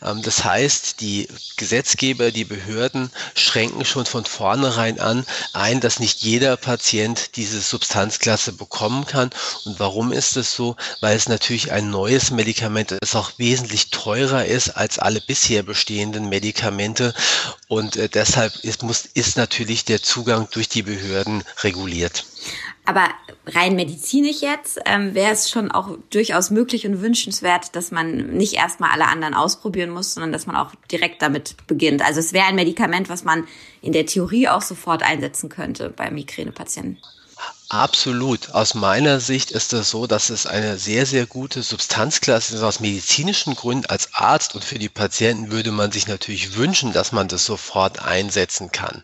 Ähm, 0.02 0.22
das 0.22 0.44
heißt, 0.44 1.00
die 1.00 1.28
Gesetzgeber, 1.56 2.30
die 2.30 2.44
Behörden 2.44 3.10
schränken 3.34 3.84
schon 3.84 4.06
von 4.06 4.24
vornherein 4.24 4.98
an 4.98 5.26
ein, 5.52 5.80
dass 5.80 6.00
nicht 6.00 6.22
jeder 6.22 6.56
Patient 6.56 7.36
diese 7.36 7.60
Substanzklasse 7.60 8.52
bekommen 8.52 9.06
kann. 9.06 9.30
Und 9.64 9.78
warum 9.78 10.12
ist 10.12 10.36
es 10.36 10.54
so? 10.54 10.76
Weil 11.00 11.16
es 11.16 11.28
natürlich 11.28 11.72
ein 11.72 11.90
neues 11.90 12.30
Medikament 12.30 12.92
ist, 12.92 13.02
das 13.02 13.14
auch 13.14 13.32
wesentlich 13.38 13.90
teurer 13.90 14.44
ist 14.44 14.70
als 14.70 14.98
alle 14.98 15.20
bisher 15.20 15.62
bestehenden 15.62 16.28
Medikamente. 16.28 17.14
Und 17.68 17.96
äh, 17.96 18.08
deshalb 18.08 18.54
ist, 18.64 18.82
muss, 18.82 19.04
ist 19.14 19.36
natürlich 19.36 19.84
der 19.84 20.02
Zugang 20.02 20.48
durch 20.50 20.68
die 20.68 20.82
Behörden 20.82 21.42
reguliert. 21.62 22.24
Aber 22.84 23.08
rein 23.46 23.74
medizinisch 23.74 24.40
jetzt 24.40 24.78
ähm, 24.86 25.14
wäre 25.14 25.32
es 25.32 25.50
schon 25.50 25.70
auch 25.72 25.98
durchaus 26.10 26.50
möglich 26.50 26.86
und 26.86 27.00
wünschenswert, 27.00 27.74
dass 27.74 27.90
man 27.90 28.36
nicht 28.36 28.54
erstmal 28.54 28.90
alle 28.90 29.06
anderen 29.06 29.34
ausprobieren 29.34 29.90
muss, 29.90 30.14
sondern 30.14 30.32
dass 30.32 30.46
man 30.46 30.56
auch 30.56 30.72
direkt 30.90 31.22
damit 31.22 31.56
beginnt. 31.66 32.02
Also 32.02 32.20
es 32.20 32.32
wäre 32.32 32.46
ein 32.46 32.54
Medikament, 32.54 33.08
was 33.08 33.24
man 33.24 33.44
in 33.82 33.92
der 33.92 34.06
Theorie 34.06 34.48
auch 34.48 34.62
sofort 34.62 35.02
einsetzen 35.02 35.48
könnte 35.48 35.90
bei 35.90 36.10
Migränepatienten. 36.10 36.98
Absolut. 37.68 38.50
Aus 38.50 38.74
meiner 38.74 39.18
Sicht 39.18 39.50
ist 39.50 39.72
es 39.72 39.90
so, 39.90 40.06
dass 40.06 40.30
es 40.30 40.46
eine 40.46 40.78
sehr, 40.78 41.04
sehr 41.04 41.26
gute 41.26 41.62
Substanzklasse 41.64 42.54
ist. 42.54 42.62
Aus 42.62 42.78
medizinischen 42.78 43.56
Gründen 43.56 43.86
als 43.86 44.14
Arzt 44.14 44.54
und 44.54 44.64
für 44.64 44.78
die 44.78 44.88
Patienten 44.88 45.50
würde 45.50 45.72
man 45.72 45.90
sich 45.90 46.06
natürlich 46.06 46.54
wünschen, 46.54 46.92
dass 46.92 47.10
man 47.10 47.26
das 47.26 47.44
sofort 47.44 48.00
einsetzen 48.00 48.70
kann. 48.70 49.02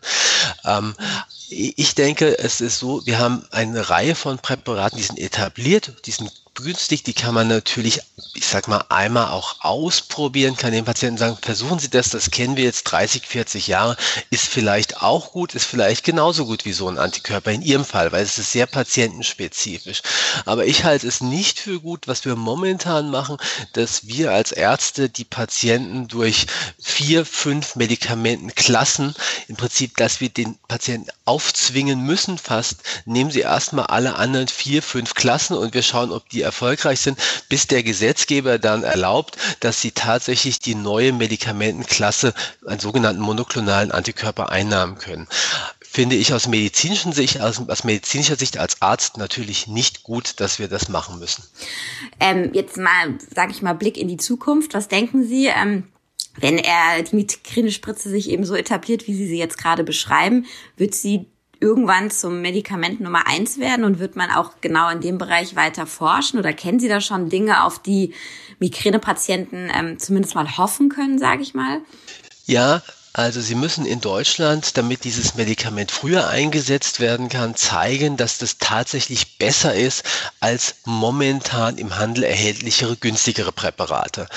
Ähm, 0.63 0.95
ich 1.49 1.93
denke, 1.95 2.39
es 2.39 2.61
ist 2.61 2.79
so, 2.79 3.05
wir 3.05 3.19
haben 3.19 3.45
eine 3.51 3.89
Reihe 3.89 4.15
von 4.15 4.39
Präparaten, 4.39 4.97
die 4.97 5.03
sind 5.03 5.19
etabliert, 5.19 5.93
die 6.05 6.11
sind 6.11 6.31
günstig, 6.55 7.03
die 7.03 7.13
kann 7.13 7.33
man 7.33 7.47
natürlich, 7.47 8.01
ich 8.35 8.45
sag 8.45 8.67
mal, 8.67 8.85
einmal 8.89 9.31
auch 9.31 9.61
ausprobieren, 9.61 10.55
kann 10.55 10.71
den 10.71 10.85
Patienten 10.85 11.17
sagen, 11.17 11.37
versuchen 11.41 11.79
Sie 11.79 11.89
das, 11.89 12.09
das 12.09 12.31
kennen 12.31 12.57
wir 12.57 12.63
jetzt 12.63 12.83
30, 12.83 13.25
40 13.25 13.67
Jahre, 13.67 13.97
ist 14.29 14.47
vielleicht 14.47 15.01
auch 15.01 15.31
gut, 15.31 15.55
ist 15.55 15.65
vielleicht 15.65 16.03
genauso 16.03 16.45
gut 16.45 16.65
wie 16.65 16.73
so 16.73 16.87
ein 16.87 16.99
Antikörper 16.99 17.51
in 17.51 17.61
Ihrem 17.61 17.85
Fall, 17.85 18.11
weil 18.11 18.23
es 18.23 18.37
ist 18.37 18.51
sehr 18.51 18.67
patientenspezifisch. 18.67 20.01
Aber 20.45 20.65
ich 20.65 20.83
halte 20.83 21.07
es 21.07 21.21
nicht 21.21 21.59
für 21.59 21.79
gut, 21.79 22.07
was 22.07 22.25
wir 22.25 22.35
momentan 22.35 23.09
machen, 23.09 23.37
dass 23.73 24.07
wir 24.07 24.31
als 24.31 24.51
Ärzte 24.51 25.09
die 25.09 25.25
Patienten 25.25 26.07
durch 26.07 26.45
vier, 26.79 27.25
fünf 27.25 27.75
Medikamentenklassen 27.75 29.15
im 29.47 29.55
Prinzip, 29.55 29.97
dass 29.97 30.21
wir 30.21 30.29
den 30.29 30.57
Patienten 30.67 31.09
aufzwingen 31.25 32.01
müssen 32.01 32.37
fast, 32.37 32.77
nehmen 33.05 33.31
Sie 33.31 33.41
erstmal 33.41 33.87
alle 33.87 34.15
anderen 34.15 34.47
vier, 34.47 34.83
fünf 34.83 35.15
Klassen 35.15 35.57
und 35.57 35.73
wir 35.73 35.81
schauen, 35.81 36.11
ob 36.11 36.29
die 36.29 36.42
erfolgreich 36.43 36.99
sind, 36.99 37.17
bis 37.49 37.67
der 37.67 37.83
Gesetzgeber 37.83 38.59
dann 38.59 38.83
erlaubt, 38.83 39.37
dass 39.59 39.81
sie 39.81 39.91
tatsächlich 39.91 40.59
die 40.59 40.75
neue 40.75 41.13
Medikamentenklasse, 41.13 42.33
einen 42.65 42.79
sogenannten 42.79 43.21
monoklonalen 43.21 43.91
Antikörper 43.91 44.49
einnahmen 44.49 44.97
können 44.97 45.27
finde 45.93 46.15
ich 46.15 46.33
aus 46.33 46.47
medizinischen 46.47 47.13
Sicht, 47.13 47.39
aus, 47.39 47.61
aus, 47.69 47.83
medizinischer 47.83 48.35
Sicht 48.35 48.57
als 48.57 48.81
Arzt 48.81 49.17
natürlich 49.17 49.67
nicht 49.67 50.01
gut, 50.01 50.39
dass 50.39 50.57
wir 50.57 50.67
das 50.67 50.89
machen 50.89 51.19
müssen. 51.19 51.43
Ähm, 52.19 52.49
jetzt 52.53 52.77
mal, 52.77 53.15
sage 53.33 53.51
ich 53.51 53.61
mal, 53.61 53.73
Blick 53.73 53.97
in 53.97 54.07
die 54.07 54.17
Zukunft. 54.17 54.73
Was 54.73 54.87
denken 54.87 55.23
Sie? 55.23 55.45
Ähm 55.47 55.83
wenn 56.37 56.57
er 56.57 57.03
die 57.03 57.15
Migräne-Spritze 57.15 58.09
sich 58.09 58.29
eben 58.29 58.43
so 58.43 58.55
etabliert, 58.55 59.07
wie 59.07 59.13
Sie 59.13 59.27
sie 59.27 59.37
jetzt 59.37 59.57
gerade 59.57 59.83
beschreiben, 59.83 60.47
wird 60.77 60.95
sie 60.95 61.27
irgendwann 61.63 62.11
zum 62.11 62.41
Medikament 62.41 62.99
Nummer 62.99 63.25
eins 63.25 63.57
werden 63.57 63.85
und 63.85 63.99
wird 63.99 64.15
man 64.15 64.29
auch 64.29 64.51
genau 64.59 64.89
in 64.89 64.99
dem 64.99 65.17
Bereich 65.17 65.55
weiter 65.55 65.87
forschen 65.87 66.37
oder 66.37 66.51
kennen 66.51 66.79
Sie 66.79 66.89
da 66.89 66.99
schon 66.99 67.29
Dinge, 67.29 67.63
auf 67.63 67.79
die 67.79 68.13
Migränepatienten 68.59 69.71
ähm, 69.73 69.97
zumindest 69.97 70.35
mal 70.35 70.57
hoffen 70.57 70.89
können, 70.89 71.17
sage 71.17 71.41
ich 71.41 71.53
mal? 71.53 71.79
Ja, 72.45 72.81
also 73.13 73.41
Sie 73.41 73.53
müssen 73.53 73.85
in 73.85 74.01
Deutschland, 74.01 74.75
damit 74.75 75.03
dieses 75.03 75.35
Medikament 75.35 75.91
früher 75.91 76.27
eingesetzt 76.29 76.99
werden 76.99 77.29
kann, 77.29 77.55
zeigen, 77.55 78.17
dass 78.17 78.39
das 78.39 78.57
tatsächlich 78.57 79.37
besser 79.37 79.75
ist 79.75 80.03
als 80.39 80.75
momentan 80.85 81.77
im 81.77 81.97
Handel 81.97 82.23
erhältlichere, 82.23 82.95
günstigere 82.95 83.51
Präparate. 83.51 84.27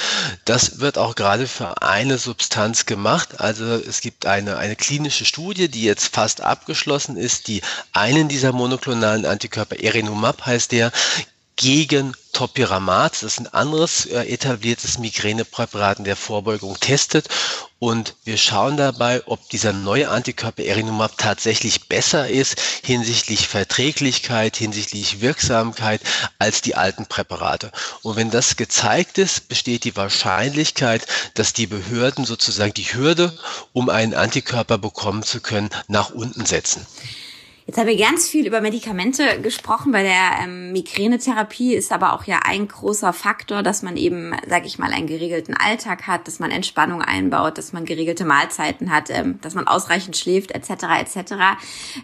Das 0.45 0.79
wird 0.79 0.99
auch 0.99 1.15
gerade 1.15 1.47
für 1.47 1.81
eine 1.81 2.19
Substanz 2.19 2.85
gemacht. 2.85 3.41
Also 3.41 3.65
es 3.65 4.03
gibt 4.03 4.27
eine, 4.27 4.59
eine 4.59 4.77
klinische 4.77 5.25
Studie, 5.25 5.71
die 5.71 5.83
jetzt 5.83 6.15
fast 6.15 6.43
abgeschlossen 6.43 7.17
ist, 7.17 7.49
die 7.49 7.63
einen 7.93 8.29
dieser 8.29 8.53
monoklonalen 8.53 9.25
Antikörper, 9.25 9.81
Erenumab 9.81 10.45
heißt 10.45 10.73
der, 10.73 10.93
gegen 11.57 12.15
Topiramat, 12.33 13.15
das 13.15 13.23
ist 13.23 13.41
ein 13.41 13.47
anderes 13.47 14.05
äh, 14.05 14.25
etabliertes 14.25 14.99
Migränepräparat 14.99 15.99
in 15.99 16.05
der 16.05 16.17
Vorbeugung, 16.17 16.79
testet. 16.79 17.29
Und 17.79 18.15
wir 18.25 18.37
schauen 18.37 18.77
dabei, 18.77 19.23
ob 19.27 19.49
dieser 19.49 19.73
neue 19.73 20.11
Antikörper 20.11 20.65
Erinumab 20.65 21.17
tatsächlich 21.17 21.89
besser 21.89 22.29
ist 22.29 22.61
hinsichtlich 22.83 23.49
Verträglichkeit, 23.49 24.57
hinsichtlich 24.57 25.23
Wirksamkeit 25.23 26.03
als 26.39 26.61
die 26.61 26.75
alten 26.75 27.07
Präparate. 27.07 27.73
Und 28.03 28.17
wenn 28.17 28.31
das 28.31 28.57
gezeigt 28.57 29.17
ist, 29.17 29.49
besteht 29.49 29.85
die 29.85 29.97
Wahrscheinlichkeit, 29.97 31.07
dass 31.35 31.55
die 31.55 31.67
Behörden 31.67 32.27
sozusagen 32.27 32.75
die 32.75 32.93
Hürde, 32.93 33.37
um 33.73 33.89
einen 33.89 34.15
Antikörper 34.15 34.77
bekommen 34.77 35.23
zu 35.23 35.41
können, 35.41 35.71
nach 35.89 36.11
unten 36.11 36.45
setzen. 36.45 36.87
Jetzt 37.69 37.79
haben 37.79 37.89
wir 37.89 37.97
ganz 37.97 38.29
viel 38.29 38.47
über 38.47 38.61
Medikamente 38.61 39.41
gesprochen. 39.43 39.91
Bei 39.91 40.05
der 40.05 40.45
ähm, 40.45 40.71
Migränetherapie 40.71 41.75
ist 41.75 41.91
aber 41.91 42.13
auch 42.13 42.23
ja 42.23 42.39
ein 42.45 42.69
großer 42.69 43.13
Faktor, 43.13 43.65
dass 43.65 43.83
man 43.83 43.97
eben, 43.97 44.37
sag 44.49 44.67
ich 44.67 44.79
mal, 44.79 44.93
einen 44.93 45.09
geregelten 45.09 45.57
Alltag 45.57 46.07
hat, 46.07 46.29
dass 46.29 46.39
man 46.39 46.53
Entspannung 46.53 47.03
einbaut, 47.03 47.59
dass 47.59 47.73
man 47.73 47.85
geregelte 47.85 48.25
Mahlzeiten 48.25 48.93
hat, 48.93 49.11
ähm, 49.11 49.41
dass 49.41 49.57
man 49.57 49.67
ausreichend 49.67 50.17
schläft, 50.17 50.53
etc. 50.53 50.85
etc. 51.01 51.33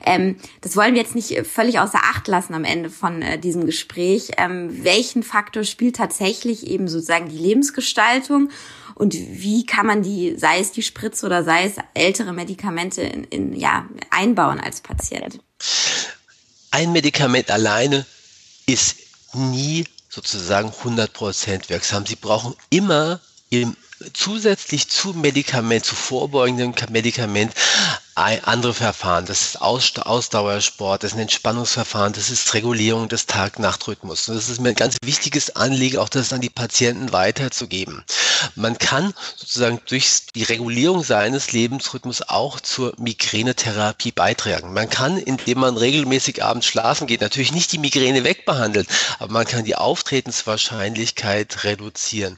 Ähm, 0.04 0.36
das 0.62 0.76
wollen 0.76 0.94
wir 0.94 1.02
jetzt 1.02 1.14
nicht 1.14 1.46
völlig 1.46 1.78
außer 1.78 2.00
Acht 2.10 2.26
lassen 2.26 2.54
am 2.54 2.64
Ende 2.64 2.90
von 2.90 3.22
äh, 3.22 3.38
diesem 3.38 3.64
Gespräch. 3.64 4.32
Ähm, 4.38 4.82
welchen 4.82 5.22
Faktor 5.22 5.62
spielt 5.62 5.94
tatsächlich 5.94 6.66
eben 6.66 6.88
sozusagen 6.88 7.28
die 7.28 7.38
Lebensgestaltung? 7.38 8.48
Und 8.94 9.14
wie 9.14 9.66
kann 9.66 9.86
man 9.86 10.02
die, 10.02 10.36
sei 10.36 10.60
es 10.60 10.72
die 10.72 10.82
Spritze 10.82 11.26
oder 11.26 11.44
sei 11.44 11.64
es 11.64 11.74
ältere 11.94 12.32
Medikamente 12.32 13.02
in, 13.02 13.24
in 13.24 13.56
ja, 13.56 13.86
einbauen 14.10 14.60
als 14.60 14.80
Patient? 14.80 15.38
Ein 16.70 16.92
Medikament 16.92 17.50
alleine 17.50 18.06
ist 18.66 18.96
nie 19.34 19.84
sozusagen 20.08 20.70
100% 20.70 21.68
wirksam. 21.68 22.06
Sie 22.06 22.16
brauchen 22.16 22.54
immer 22.70 23.20
im, 23.50 23.76
zusätzlich 24.12 24.88
zu 24.88 25.14
Medikament, 25.14 25.84
zu 25.84 25.94
vorbeugendem 25.94 26.74
Medikament 26.90 27.52
andere 28.14 28.74
Verfahren. 28.74 29.24
Das 29.26 29.42
ist 29.42 29.62
Ausdauersport, 29.62 31.02
das 31.02 31.12
ist 31.12 31.16
ein 31.16 31.22
Entspannungsverfahren, 31.22 32.12
das 32.12 32.30
ist 32.30 32.52
Regulierung 32.52 33.08
des 33.08 33.26
Tag-Nacht-Rhythmus. 33.26 34.26
Das 34.26 34.48
ist 34.48 34.60
mir 34.60 34.70
ein 34.70 34.74
ganz 34.74 34.96
wichtiges 35.02 35.56
Anliegen, 35.56 35.98
auch 35.98 36.10
das 36.10 36.32
an 36.32 36.42
die 36.42 36.50
Patienten 36.50 37.12
weiterzugeben. 37.12 38.04
Man 38.54 38.76
kann 38.76 39.14
sozusagen 39.36 39.80
durch 39.86 40.26
die 40.34 40.42
Regulierung 40.42 41.02
seines 41.02 41.52
Lebensrhythmus 41.52 42.22
auch 42.22 42.60
zur 42.60 42.92
Migränetherapie 42.98 44.12
beitragen. 44.12 44.74
Man 44.74 44.90
kann, 44.90 45.16
indem 45.16 45.60
man 45.60 45.76
regelmäßig 45.76 46.44
abends 46.44 46.66
schlafen 46.66 47.06
geht, 47.06 47.22
natürlich 47.22 47.52
nicht 47.52 47.72
die 47.72 47.78
Migräne 47.78 48.24
wegbehandeln, 48.24 48.86
aber 49.20 49.32
man 49.32 49.46
kann 49.46 49.64
die 49.64 49.76
Auftretenswahrscheinlichkeit 49.76 51.64
reduzieren. 51.64 52.36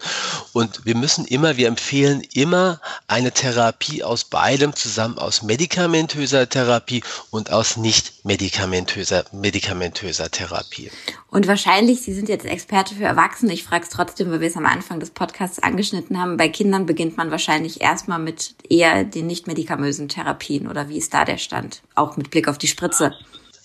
Und 0.52 0.84
wir 0.84 0.94
müssen 0.94 1.24
immer, 1.24 1.56
wir 1.56 1.68
empfehlen 1.68 2.22
immer 2.32 2.80
eine 3.08 3.32
Therapie 3.32 4.04
aus 4.04 4.24
beidem 4.24 4.76
zusammen, 4.76 5.18
aus 5.18 5.42
Medikation 5.42 5.63
medikamentöser 5.64 6.46
Therapie 6.46 7.02
und 7.30 7.50
aus 7.50 7.78
nicht 7.78 8.26
medikamentöser, 8.26 9.24
medikamentöser 9.32 10.30
Therapie. 10.30 10.90
Und 11.30 11.46
wahrscheinlich, 11.46 12.02
Sie 12.02 12.12
sind 12.12 12.28
jetzt 12.28 12.44
Experte 12.44 12.94
für 12.94 13.04
Erwachsene, 13.04 13.54
ich 13.54 13.64
frage 13.64 13.84
es 13.84 13.88
trotzdem, 13.88 14.30
weil 14.30 14.40
wir 14.40 14.48
es 14.48 14.58
am 14.58 14.66
Anfang 14.66 15.00
des 15.00 15.10
Podcasts 15.10 15.58
angeschnitten 15.58 16.20
haben, 16.20 16.36
bei 16.36 16.50
Kindern 16.50 16.84
beginnt 16.84 17.16
man 17.16 17.30
wahrscheinlich 17.30 17.80
erstmal 17.80 18.18
mit 18.18 18.54
eher 18.68 19.04
den 19.04 19.26
nicht 19.26 19.46
medikamösen 19.46 20.10
Therapien 20.10 20.68
oder 20.68 20.90
wie 20.90 20.98
ist 20.98 21.14
da 21.14 21.24
der 21.24 21.38
Stand? 21.38 21.80
Auch 21.94 22.18
mit 22.18 22.30
Blick 22.30 22.46
auf 22.46 22.58
die 22.58 22.68
Spritze. 22.68 23.14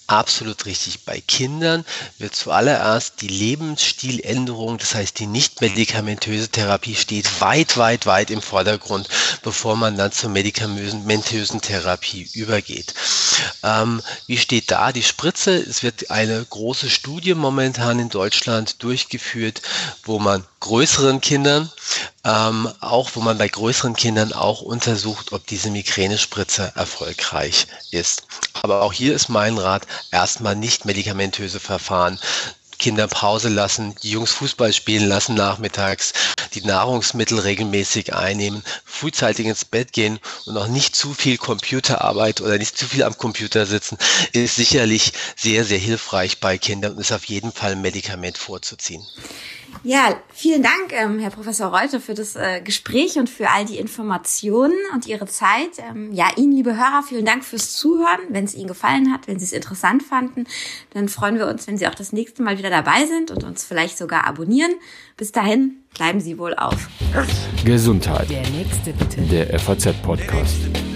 Absolut 0.09 0.65
richtig. 0.65 1.05
Bei 1.05 1.21
Kindern 1.21 1.85
wird 2.17 2.33
zuallererst 2.33 3.21
die 3.21 3.27
Lebensstiländerung, 3.27 4.79
das 4.79 4.95
heißt 4.95 5.19
die 5.19 5.27
nicht 5.27 5.61
medikamentöse 5.61 6.49
Therapie 6.49 6.95
steht 6.95 7.41
weit, 7.41 7.77
weit, 7.77 8.07
weit 8.07 8.31
im 8.31 8.41
Vordergrund, 8.41 9.07
bevor 9.43 9.75
man 9.75 9.97
dann 9.97 10.11
zur 10.11 10.31
medikamentösen 10.31 11.61
Therapie 11.61 12.27
übergeht. 12.33 12.95
Ähm, 13.61 14.01
wie 14.25 14.39
steht 14.39 14.71
da 14.71 14.91
die 14.91 15.03
Spritze? 15.03 15.55
Es 15.55 15.83
wird 15.83 16.09
eine 16.09 16.43
große 16.43 16.89
Studie 16.89 17.35
momentan 17.35 17.99
in 17.99 18.09
Deutschland 18.09 18.81
durchgeführt, 18.81 19.61
wo 20.01 20.17
man 20.17 20.43
größeren 20.59 21.21
Kindern, 21.21 21.71
ähm, 22.25 22.67
auch 22.79 23.11
wo 23.13 23.21
man 23.21 23.37
bei 23.37 23.47
größeren 23.47 23.95
Kindern 23.95 24.33
auch 24.33 24.61
untersucht, 24.61 25.33
ob 25.33 25.45
diese 25.45 25.69
Migränespritze 25.69 26.71
erfolgreich 26.75 27.67
ist. 27.91 28.23
Aber 28.61 28.81
auch 28.81 28.93
hier 28.93 29.15
ist 29.15 29.29
mein 29.29 29.57
Rat, 29.57 29.87
erstmal 30.11 30.55
nicht 30.55 30.85
medikamentöse 30.85 31.59
Verfahren. 31.59 32.19
Kinder 32.79 33.07
Pause 33.07 33.49
lassen, 33.49 33.93
die 34.03 34.11
Jungs 34.11 34.31
Fußball 34.31 34.71
spielen 34.71 35.05
lassen 35.07 35.35
nachmittags, 35.35 36.13
die 36.53 36.61
Nahrungsmittel 36.61 37.39
regelmäßig 37.39 38.15
einnehmen, 38.15 38.63
frühzeitig 38.85 39.47
ins 39.47 39.65
Bett 39.65 39.91
gehen 39.91 40.17
und 40.45 40.57
auch 40.57 40.67
nicht 40.67 40.95
zu 40.95 41.13
viel 41.13 41.37
Computerarbeit 41.37 42.39
oder 42.39 42.57
nicht 42.57 42.77
zu 42.77 42.87
viel 42.87 43.03
am 43.03 43.17
Computer 43.17 43.65
sitzen, 43.65 43.97
ist 44.31 44.55
sicherlich 44.55 45.11
sehr, 45.35 45.65
sehr 45.65 45.77
hilfreich 45.77 46.39
bei 46.39 46.57
Kindern 46.57 46.93
und 46.93 46.99
ist 46.99 47.11
auf 47.11 47.25
jeden 47.25 47.51
Fall 47.51 47.73
ein 47.73 47.81
Medikament 47.81 48.37
vorzuziehen. 48.37 49.05
Ja, 49.83 50.15
vielen 50.33 50.61
Dank, 50.61 50.91
ähm, 50.91 51.19
Herr 51.19 51.29
Professor 51.29 51.67
Reuter, 51.67 52.01
für 52.01 52.13
das 52.13 52.35
äh, 52.35 52.61
Gespräch 52.61 53.17
und 53.17 53.29
für 53.29 53.49
all 53.49 53.65
die 53.65 53.77
Informationen 53.77 54.73
und 54.93 55.07
Ihre 55.07 55.25
Zeit. 55.25 55.77
Ähm, 55.77 56.11
ja, 56.11 56.27
Ihnen, 56.35 56.51
liebe 56.51 56.75
Hörer, 56.75 57.01
vielen 57.07 57.25
Dank 57.25 57.45
fürs 57.45 57.73
Zuhören. 57.77 58.19
Wenn 58.29 58.43
es 58.43 58.55
Ihnen 58.55 58.67
gefallen 58.67 59.13
hat, 59.13 59.27
wenn 59.27 59.39
Sie 59.39 59.45
es 59.45 59.53
interessant 59.53 60.03
fanden, 60.03 60.45
dann 60.93 61.07
freuen 61.07 61.37
wir 61.37 61.47
uns, 61.47 61.65
wenn 61.67 61.77
Sie 61.77 61.87
auch 61.87 61.95
das 61.95 62.11
nächste 62.11 62.43
Mal 62.43 62.57
wieder 62.57 62.69
dabei 62.69 63.05
sind 63.05 63.31
und 63.31 63.43
uns 63.43 63.63
vielleicht 63.63 63.97
sogar 63.97 64.27
abonnieren. 64.27 64.73
Bis 65.15 65.31
dahin, 65.31 65.77
bleiben 65.95 66.19
Sie 66.19 66.37
wohl 66.37 66.55
auf. 66.55 66.89
Gesundheit. 67.63 68.29
Der 68.29 68.47
nächste 68.49 68.91
bitte. 68.91 69.21
Der 69.21 69.59
FAZ-Podcast. 69.59 70.88